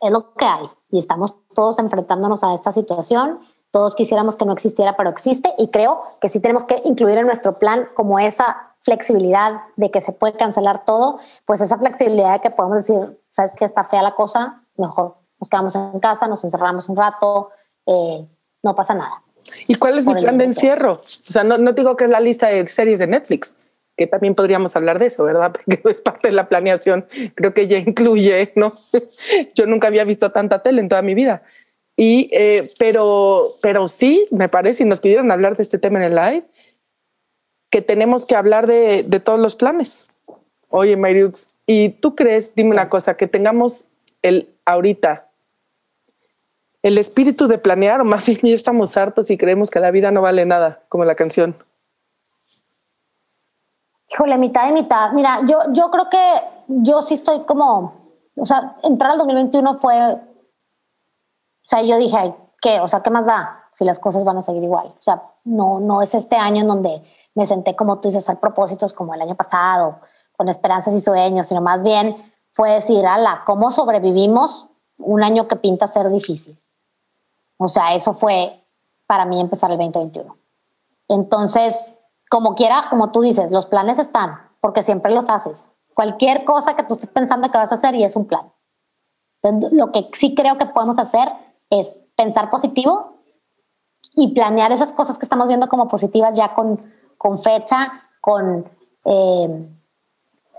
es 0.02 0.12
lo 0.12 0.34
que 0.34 0.46
hay 0.46 0.70
y 0.90 1.00
estamos 1.00 1.36
todos 1.54 1.80
enfrentándonos 1.80 2.44
a 2.44 2.54
esta 2.54 2.72
situación. 2.72 3.40
Todos 3.72 3.96
quisiéramos 3.96 4.36
que 4.36 4.46
no 4.46 4.54
existiera, 4.54 4.96
pero 4.96 5.10
existe 5.10 5.54
y 5.58 5.70
creo 5.70 6.02
que 6.22 6.30
sí 6.30 6.42
tenemos 6.42 6.66
que 6.66 6.82
incluir 6.86 7.18
en 7.18 7.26
nuestro 7.26 7.60
plan 7.60 7.90
como 7.96 8.18
esa 8.20 8.76
flexibilidad 8.80 9.62
de 9.76 9.92
que 9.92 10.00
se 10.02 10.14
puede 10.14 10.34
cancelar 10.34 10.86
todo, 10.86 11.20
pues 11.46 11.60
esa 11.62 11.78
flexibilidad 11.78 12.34
de 12.34 12.40
que 12.40 12.50
podemos 12.52 12.86
decir, 12.86 13.22
sabes 13.32 13.54
que 13.56 13.66
está 13.66 13.84
fea 13.84 14.02
la 14.02 14.16
cosa, 14.16 14.64
mejor 14.78 15.14
nos 15.40 15.50
quedamos 15.50 15.76
en 15.76 16.00
casa, 16.00 16.28
nos 16.28 16.44
encerramos 16.44 16.88
un 16.88 16.96
rato, 16.96 17.50
eh, 17.86 18.26
no 18.64 18.76
pasa 18.76 18.94
nada. 18.94 19.22
¿Y 19.68 19.76
cuál 19.76 19.98
es 19.98 20.06
mi 20.06 20.14
plan 20.16 20.38
de 20.38 20.46
encierro? 20.46 20.94
O 20.94 21.02
sea, 21.04 21.44
no, 21.44 21.58
no 21.58 21.74
digo 21.74 21.96
que 21.96 22.06
es 22.06 22.10
la 22.10 22.20
lista 22.20 22.48
de 22.48 22.68
series 22.68 23.00
de 23.00 23.08
Netflix, 23.08 23.56
que 23.98 24.08
también 24.08 24.36
podríamos 24.36 24.76
hablar 24.76 25.00
de 25.00 25.08
eso, 25.08 25.24
¿verdad? 25.24 25.52
Porque 25.66 25.82
es 25.90 26.02
parte 26.02 26.30
de 26.30 26.34
la 26.34 26.48
planeación, 26.48 27.08
creo 27.36 27.54
que 27.54 27.68
ya 27.68 27.80
incluye, 27.80 28.54
¿no? 28.56 28.76
Yo 29.56 29.66
nunca 29.66 29.88
había 29.88 30.06
visto 30.06 30.32
tanta 30.32 30.62
tele 30.62 30.82
en 30.82 30.90
toda 30.90 31.02
mi 31.02 31.16
vida. 31.16 31.42
Y, 31.98 32.30
eh, 32.32 32.72
pero, 32.78 33.56
pero 33.60 33.88
sí, 33.88 34.26
me 34.32 34.50
parece, 34.50 34.84
y 34.84 34.86
nos 34.86 35.00
pidieron 35.00 35.32
hablar 35.32 35.58
de 35.58 35.64
este 35.64 35.80
tema 35.80 35.98
en 35.98 36.06
el 36.06 36.16
live, 36.16 36.44
que 37.72 37.82
tenemos 37.82 38.28
que 38.28 38.36
hablar 38.36 38.68
de, 38.68 39.04
todos 39.24 39.40
los 39.40 39.56
planes. 39.56 40.08
Oye, 40.70 40.96
Mariux, 40.96 41.50
¿y 41.66 41.90
tú 41.90 42.16
crees, 42.16 42.54
dime 42.56 42.70
una 42.70 42.88
cosa, 42.88 43.18
que 43.18 43.28
tengamos 43.28 43.86
el 44.22 44.48
ahorita 44.66 45.24
el 46.84 46.98
espíritu 47.00 47.48
de 47.48 47.58
planear, 47.58 48.00
o 48.00 48.06
más 48.06 48.28
bien 48.28 48.40
ya 48.44 48.54
estamos 48.54 48.96
hartos 48.96 49.32
y 49.32 49.38
creemos 49.38 49.72
que 49.72 49.80
la 49.80 49.92
vida 49.92 50.12
no 50.12 50.22
vale 50.22 50.46
nada, 50.46 50.84
como 50.88 51.04
la 51.04 51.16
canción? 51.16 51.56
Híjole, 54.10 54.38
mitad 54.38 54.68
de 54.68 54.74
mitad. 54.74 55.12
Mira, 55.12 55.42
yo, 55.46 55.60
yo 55.72 55.90
creo 55.92 56.10
que 56.10 56.18
yo 56.68 57.02
sí 57.02 57.16
estoy 57.16 57.44
como 57.44 58.08
o 58.40 58.46
sea, 58.46 58.78
entrar 58.84 59.12
al 59.12 59.18
2021 59.18 59.76
fue, 59.76 60.14
o 60.14 60.20
sea, 61.64 61.82
yo 61.82 61.98
dije, 61.98 62.36
¿qué? 62.62 62.80
O 62.80 62.88
sea, 62.88 63.02
¿qué 63.02 63.10
más 63.10 63.26
da 63.26 63.64
si 63.74 63.84
las 63.84 64.00
cosas 64.00 64.24
van 64.24 64.38
a 64.38 64.42
seguir 64.42 64.64
igual? 64.64 64.88
O 64.88 65.02
sea, 65.02 65.24
no, 65.44 65.80
no 65.80 66.02
es 66.02 66.14
este 66.14 66.36
año 66.36 66.62
en 66.62 66.68
donde 66.68 67.04
me 67.34 67.46
senté, 67.46 67.76
como 67.76 68.00
tú 68.00 68.10
dices, 68.10 68.30
a 68.30 68.40
propósitos 68.40 68.94
como 68.94 69.14
el 69.14 69.22
año 69.22 69.36
pasado, 69.36 70.00
con 70.36 70.50
esperanzas 70.50 70.94
y 70.94 71.00
sueños, 71.00 71.48
sino 71.48 71.62
más 71.62 71.84
bien 71.84 72.32
fue 72.52 72.72
decir, 72.72 73.06
ala, 73.06 73.44
¿cómo 73.46 73.72
sobrevivimos 73.72 74.68
un 75.00 75.24
año 75.24 75.48
que 75.48 75.56
pinta 75.56 75.88
ser 75.88 76.10
difícil? 76.10 76.60
O 77.58 77.68
sea, 77.68 77.94
eso 77.94 78.14
fue 78.14 78.64
para 79.08 79.26
mí 79.26 79.40
empezar 79.40 79.72
el 79.72 79.78
2021. 79.78 80.36
Entonces, 81.08 81.96
como 82.30 82.56
quiera, 82.56 82.88
como 82.90 83.12
tú 83.12 83.22
dices, 83.22 83.52
los 83.52 83.66
planes 83.66 84.00
están, 84.00 84.40
porque 84.62 84.82
siempre 84.82 85.12
los 85.12 85.30
haces. 85.30 85.72
Cualquier 85.94 86.44
cosa 86.46 86.76
que 86.76 86.84
tú 86.84 86.94
estés 86.94 87.10
pensando 87.10 87.50
que 87.52 87.58
vas 87.58 87.72
a 87.72 87.76
hacer 87.76 87.96
y 87.96 88.04
es 88.04 88.16
un 88.16 88.26
plan. 88.28 88.52
Entonces, 89.42 89.72
lo 89.72 89.92
que 89.92 90.10
sí 90.14 90.36
creo 90.36 90.58
que 90.58 90.66
podemos 90.66 91.00
hacer 91.00 91.30
es 91.70 92.02
pensar 92.16 92.50
positivo 92.50 93.18
y 94.14 94.34
planear 94.34 94.72
esas 94.72 94.94
cosas 94.94 95.18
que 95.18 95.26
estamos 95.26 95.48
viendo 95.48 95.68
como 95.68 95.88
positivas 95.88 96.36
ya 96.36 96.54
con, 96.54 96.94
con 97.18 97.40
fecha, 97.40 98.04
con... 98.22 98.70
Eh, 99.06 99.70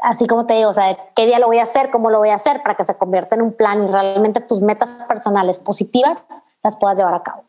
así 0.02 0.26
como 0.26 0.46
te 0.46 0.54
digo, 0.54 0.70
o 0.70 0.72
sea, 0.72 0.96
qué 1.14 1.26
día 1.26 1.38
lo 1.38 1.46
voy 1.46 1.58
a 1.58 1.64
hacer, 1.64 1.90
cómo 1.90 2.10
lo 2.10 2.18
voy 2.18 2.28
a 2.30 2.36
hacer 2.36 2.62
para 2.62 2.76
que 2.76 2.84
se 2.84 2.96
convierta 2.96 3.34
en 3.34 3.42
un 3.42 3.52
plan 3.52 3.84
y 3.84 3.88
realmente 3.88 4.40
tus 4.40 4.62
metas 4.62 5.04
personales 5.08 5.58
positivas 5.58 6.24
las 6.62 6.76
puedas 6.76 6.98
llevar 6.98 7.14
a 7.14 7.22
cabo. 7.22 7.42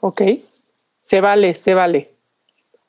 Ok, 0.00 0.22
se 1.00 1.20
vale, 1.20 1.54
se 1.54 1.74
vale. 1.74 2.13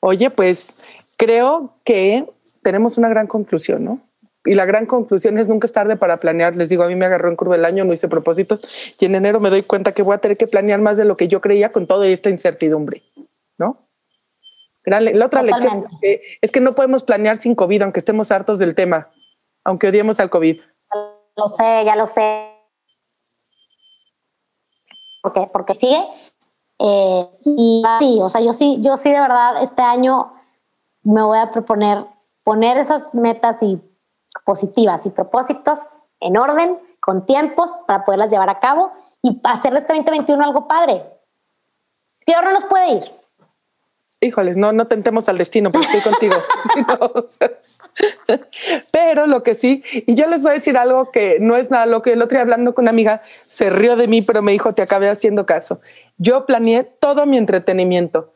Oye, 0.08 0.30
pues 0.30 0.78
creo 1.18 1.74
que 1.82 2.24
tenemos 2.62 2.96
una 2.96 3.08
gran 3.08 3.26
conclusión, 3.26 3.84
¿no? 3.84 4.00
Y 4.44 4.54
la 4.54 4.64
gran 4.64 4.86
conclusión 4.86 5.36
es 5.36 5.48
nunca 5.48 5.66
es 5.66 5.72
tarde 5.72 5.96
para 5.96 6.18
planear. 6.18 6.54
Les 6.54 6.68
digo, 6.68 6.84
a 6.84 6.86
mí 6.86 6.94
me 6.94 7.06
agarró 7.06 7.28
en 7.28 7.34
curva 7.34 7.56
el 7.56 7.64
año, 7.64 7.84
no 7.84 7.92
hice 7.92 8.06
propósitos 8.06 8.94
y 9.00 9.04
en 9.04 9.16
enero 9.16 9.40
me 9.40 9.50
doy 9.50 9.64
cuenta 9.64 9.90
que 9.90 10.02
voy 10.02 10.14
a 10.14 10.18
tener 10.18 10.36
que 10.36 10.46
planear 10.46 10.80
más 10.80 10.96
de 10.96 11.06
lo 11.06 11.16
que 11.16 11.26
yo 11.26 11.40
creía 11.40 11.72
con 11.72 11.88
toda 11.88 12.06
esta 12.06 12.30
incertidumbre, 12.30 13.02
¿no? 13.58 13.88
La 14.84 15.26
otra 15.26 15.42
lección 15.42 15.86
es 16.40 16.52
que, 16.52 16.60
no 16.60 16.76
podemos 16.76 17.02
planear 17.02 17.36
sin 17.36 17.56
COVID, 17.56 17.82
aunque 17.82 17.98
estemos 17.98 18.30
hartos 18.30 18.60
del 18.60 18.76
tema, 18.76 19.10
aunque 19.64 19.88
odiemos 19.88 20.20
al 20.20 20.30
COVID. 20.30 20.60
Lo 21.36 21.46
sé, 21.48 21.82
ya 21.84 21.96
lo 21.96 22.06
sé. 22.06 22.52
Porque, 25.20 25.48
porque 25.52 25.74
sigue. 25.74 25.98
Eh, 26.78 27.28
y 27.44 27.82
sí, 27.98 28.18
o 28.20 28.28
sea, 28.28 28.40
yo 28.40 28.52
sí, 28.52 28.78
yo 28.80 28.96
sí 28.96 29.10
de 29.10 29.20
verdad 29.20 29.62
este 29.62 29.82
año 29.82 30.32
me 31.02 31.22
voy 31.22 31.38
a 31.38 31.50
proponer 31.50 32.04
poner 32.46 32.78
esas 32.78 33.12
metas 33.12 33.60
y 33.60 33.82
positivas 34.44 35.04
y 35.04 35.10
propósitos 35.10 35.80
en 36.20 36.38
orden, 36.38 36.78
con 37.00 37.26
tiempos 37.26 37.80
para 37.88 38.04
poderlas 38.04 38.30
llevar 38.30 38.48
a 38.50 38.60
cabo 38.60 38.92
y 39.20 39.40
hacer 39.42 39.74
este 39.74 39.92
2021 39.92 40.44
algo 40.44 40.68
padre. 40.68 41.04
Peor 42.24 42.44
no 42.44 42.52
nos 42.52 42.64
puede 42.64 42.92
ir. 42.92 43.12
Híjoles, 44.18 44.56
no, 44.56 44.72
no 44.72 44.86
tentemos 44.86 45.28
al 45.28 45.36
destino, 45.36 45.70
pero 45.70 45.84
estoy 45.84 46.00
contigo. 46.00 46.34
pero 48.90 49.26
lo 49.26 49.42
que 49.42 49.54
sí, 49.54 49.84
y 49.92 50.14
yo 50.14 50.26
les 50.26 50.42
voy 50.42 50.52
a 50.52 50.54
decir 50.54 50.78
algo 50.78 51.10
que 51.10 51.36
no 51.38 51.56
es 51.56 51.70
nada 51.70 51.84
lo 51.84 52.00
que 52.00 52.14
el 52.14 52.22
otro 52.22 52.36
día 52.36 52.42
hablando 52.42 52.74
con 52.74 52.84
una 52.84 52.90
amiga 52.90 53.20
se 53.46 53.68
rió 53.68 53.94
de 53.94 54.08
mí, 54.08 54.22
pero 54.22 54.40
me 54.40 54.52
dijo, 54.52 54.72
te 54.72 54.80
acabé 54.80 55.10
haciendo 55.10 55.44
caso. 55.44 55.80
Yo 56.16 56.46
planeé 56.46 56.84
todo 56.84 57.26
mi 57.26 57.36
entretenimiento. 57.36 58.32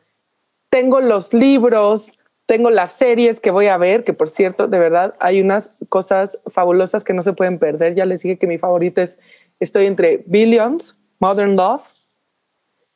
Tengo 0.69 1.01
los 1.01 1.33
libros, 1.33 2.19
tengo 2.45 2.69
las 2.69 2.91
series 2.91 3.41
que 3.41 3.49
voy 3.49 3.65
a 3.65 3.77
ver, 3.77 4.03
que 4.03 4.13
por 4.13 4.29
cierto, 4.29 4.67
de 4.67 4.77
verdad, 4.77 5.15
hay 5.19 5.41
unas 5.41 5.71
cosas 5.89 6.39
fabulosas 6.45 7.03
que 7.03 7.13
no 7.13 7.23
se 7.23 7.33
pueden 7.33 7.57
perder. 7.57 7.95
Ya 7.95 8.05
les 8.05 8.21
dije 8.21 8.37
que 8.37 8.45
mi 8.45 8.59
favorita 8.59 9.01
es, 9.01 9.17
estoy 9.59 9.87
entre 9.87 10.23
Billions, 10.27 10.95
Modern 11.19 11.55
Love, 11.55 11.81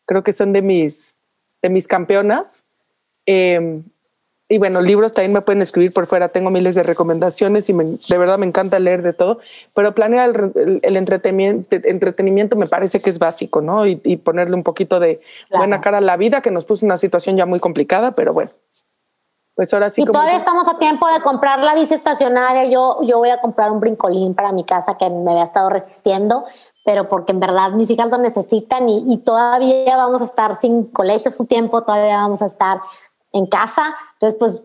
creo 0.06 0.24
que 0.24 0.34
son 0.34 0.54
de 0.54 0.62
mis, 0.62 1.15
de 1.63 1.69
mis 1.69 1.88
campeonas 1.88 2.65
Em, 3.25 3.83
y 4.47 4.59
bueno, 4.59 4.79
libros 4.81 5.13
también 5.13 5.33
me 5.33 5.41
pueden 5.41 5.61
escribir 5.63 5.91
por 5.91 6.05
fuera. 6.05 6.29
Tengo 6.29 6.51
miles 6.51 6.75
de 6.75 6.83
recomendaciones 6.83 7.67
y 7.67 7.73
de 7.73 8.17
verdad 8.17 8.38
me 8.38 8.45
encanta 8.45 8.77
leer 8.77 9.01
de 9.01 9.13
todo, 9.13 9.39
pero 9.73 9.95
planear 9.95 10.51
el, 10.55 10.97
entretenimiento, 10.97 11.75
entretenimiento, 11.83 12.55
me 12.55 12.67
parece 12.67 13.01
que 13.01 13.09
es 13.09 13.17
básico, 13.17 13.61
¿no? 13.61 13.88
Y, 13.88 14.17
ponerle 14.17 14.55
un 14.55 14.63
poquito 14.63 14.99
de 14.99 15.19
buena 15.49 15.81
cara 15.81 15.97
a 15.97 16.01
la 16.01 16.15
vida, 16.15 16.41
que 16.41 16.51
nos 16.51 16.65
puso 16.65 16.85
una 16.85 16.97
situación 16.97 17.38
ya 17.38 17.47
muy 17.47 17.59
complicada, 17.59 18.11
pero 18.11 18.33
bueno. 18.33 18.51
Pues 19.55 19.73
ahora 19.73 19.89
sí. 19.89 20.03
Y 20.03 20.05
todavía 20.05 20.35
estamos 20.35 20.67
a 20.67 20.77
tiempo 20.77 21.07
de 21.11 21.21
comprar 21.21 21.61
la 21.61 21.73
bici 21.73 21.93
estacionaria. 21.93 22.65
Yo, 22.65 22.99
yo 23.03 23.17
voy 23.17 23.29
a 23.29 23.39
comprar 23.39 23.71
un 23.71 23.79
brincolín 23.79 24.35
para 24.35 24.51
mi 24.51 24.63
casa 24.63 24.97
que 24.97 25.09
me 25.09 25.31
había 25.31 25.43
estado 25.43 25.69
resistiendo, 25.69 26.45
pero 26.83 27.09
porque 27.09 27.31
en 27.31 27.39
verdad 27.39 27.71
mis 27.71 27.89
hijas 27.89 28.09
lo 28.11 28.17
necesitan 28.17 28.88
y, 28.89 29.11
y 29.11 29.17
todavía 29.19 29.97
vamos 29.97 30.21
a 30.21 30.25
estar 30.25 30.55
sin 30.55 30.83
colegio 30.83 31.31
su 31.31 31.45
tiempo, 31.45 31.83
todavía 31.83 32.17
vamos 32.17 32.41
a 32.41 32.47
estar 32.47 32.79
en 33.36 33.45
casa. 33.45 33.93
Entonces, 34.13 34.39
pues 34.39 34.63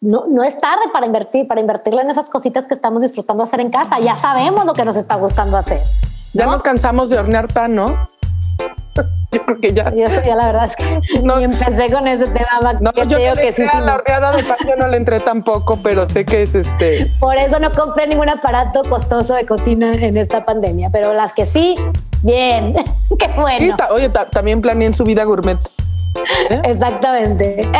no, 0.00 0.26
no 0.26 0.42
es 0.42 0.58
tarde 0.58 0.84
para 0.92 1.06
invertir, 1.06 1.46
para 1.46 1.60
invertirle 1.60 2.02
en 2.02 2.10
esas 2.10 2.28
cositas 2.30 2.66
que 2.66 2.74
estamos 2.74 3.02
disfrutando 3.02 3.42
hacer 3.42 3.60
en 3.60 3.70
casa. 3.70 3.98
Ya 4.00 4.16
sabemos 4.16 4.64
lo 4.64 4.72
que 4.72 4.84
nos 4.84 4.96
está 4.96 5.16
gustando 5.16 5.56
hacer. 5.56 5.80
Ya 6.32 6.46
nos 6.46 6.62
cansamos 6.62 7.10
de 7.10 7.18
hornear 7.18 7.48
pan, 7.48 7.74
¿no? 7.74 7.86
Yo 9.30 9.44
creo 9.44 9.60
que 9.60 9.72
ya. 9.74 9.90
Yo 9.90 10.06
ya 10.06 10.34
la 10.34 10.46
verdad 10.46 10.64
es 10.64 10.76
que 10.76 11.20
no, 11.22 11.38
empecé 11.38 11.90
con 11.90 12.08
ese 12.08 12.24
tema. 12.26 12.72
No, 12.80 12.92
yo 12.94 13.18
digo 13.18 13.34
que 13.34 13.52
sí. 13.52 13.62
La 13.78 13.96
horneada 13.96 14.32
de 14.32 14.42
pan 14.42 14.56
yo 14.66 14.74
no 14.76 14.88
le 14.88 14.96
entré 14.96 15.20
tampoco, 15.20 15.78
pero 15.82 16.06
sé 16.06 16.24
que 16.24 16.42
es 16.42 16.54
este. 16.54 17.10
Por 17.20 17.36
eso 17.36 17.60
no 17.60 17.70
compré 17.72 18.06
ningún 18.06 18.30
aparato 18.30 18.82
costoso 18.84 19.34
de 19.34 19.44
cocina 19.44 19.92
en 19.92 20.16
esta 20.16 20.46
pandemia, 20.46 20.88
pero 20.90 21.12
las 21.12 21.34
que 21.34 21.44
sí, 21.44 21.74
bien. 22.24 22.74
Qué 23.18 23.28
bueno. 23.36 23.76
oye, 23.90 24.08
también 24.08 24.62
planeé 24.62 24.88
en 24.88 24.94
su 24.94 25.04
vida 25.04 25.24
gourmet. 25.24 25.58
¿Eh? 26.50 26.60
Exactamente. 26.64 27.68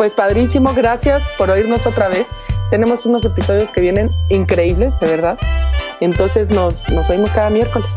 Pues 0.00 0.14
padrísimo, 0.14 0.72
gracias 0.72 1.22
por 1.36 1.50
oírnos 1.50 1.84
otra 1.84 2.08
vez. 2.08 2.28
Tenemos 2.70 3.04
unos 3.04 3.22
episodios 3.26 3.70
que 3.70 3.82
vienen 3.82 4.10
increíbles, 4.30 4.98
de 4.98 5.06
verdad. 5.06 5.36
Entonces 6.00 6.50
nos, 6.50 6.88
nos 6.88 7.10
oímos 7.10 7.30
cada 7.32 7.50
miércoles. 7.50 7.94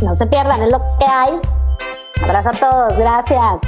No 0.00 0.14
se 0.14 0.26
pierdan, 0.26 0.62
es 0.62 0.70
lo 0.70 0.78
que 0.98 1.04
hay. 1.06 1.38
Abrazo 2.22 2.48
a 2.48 2.52
todos, 2.52 2.96
gracias. 2.96 3.60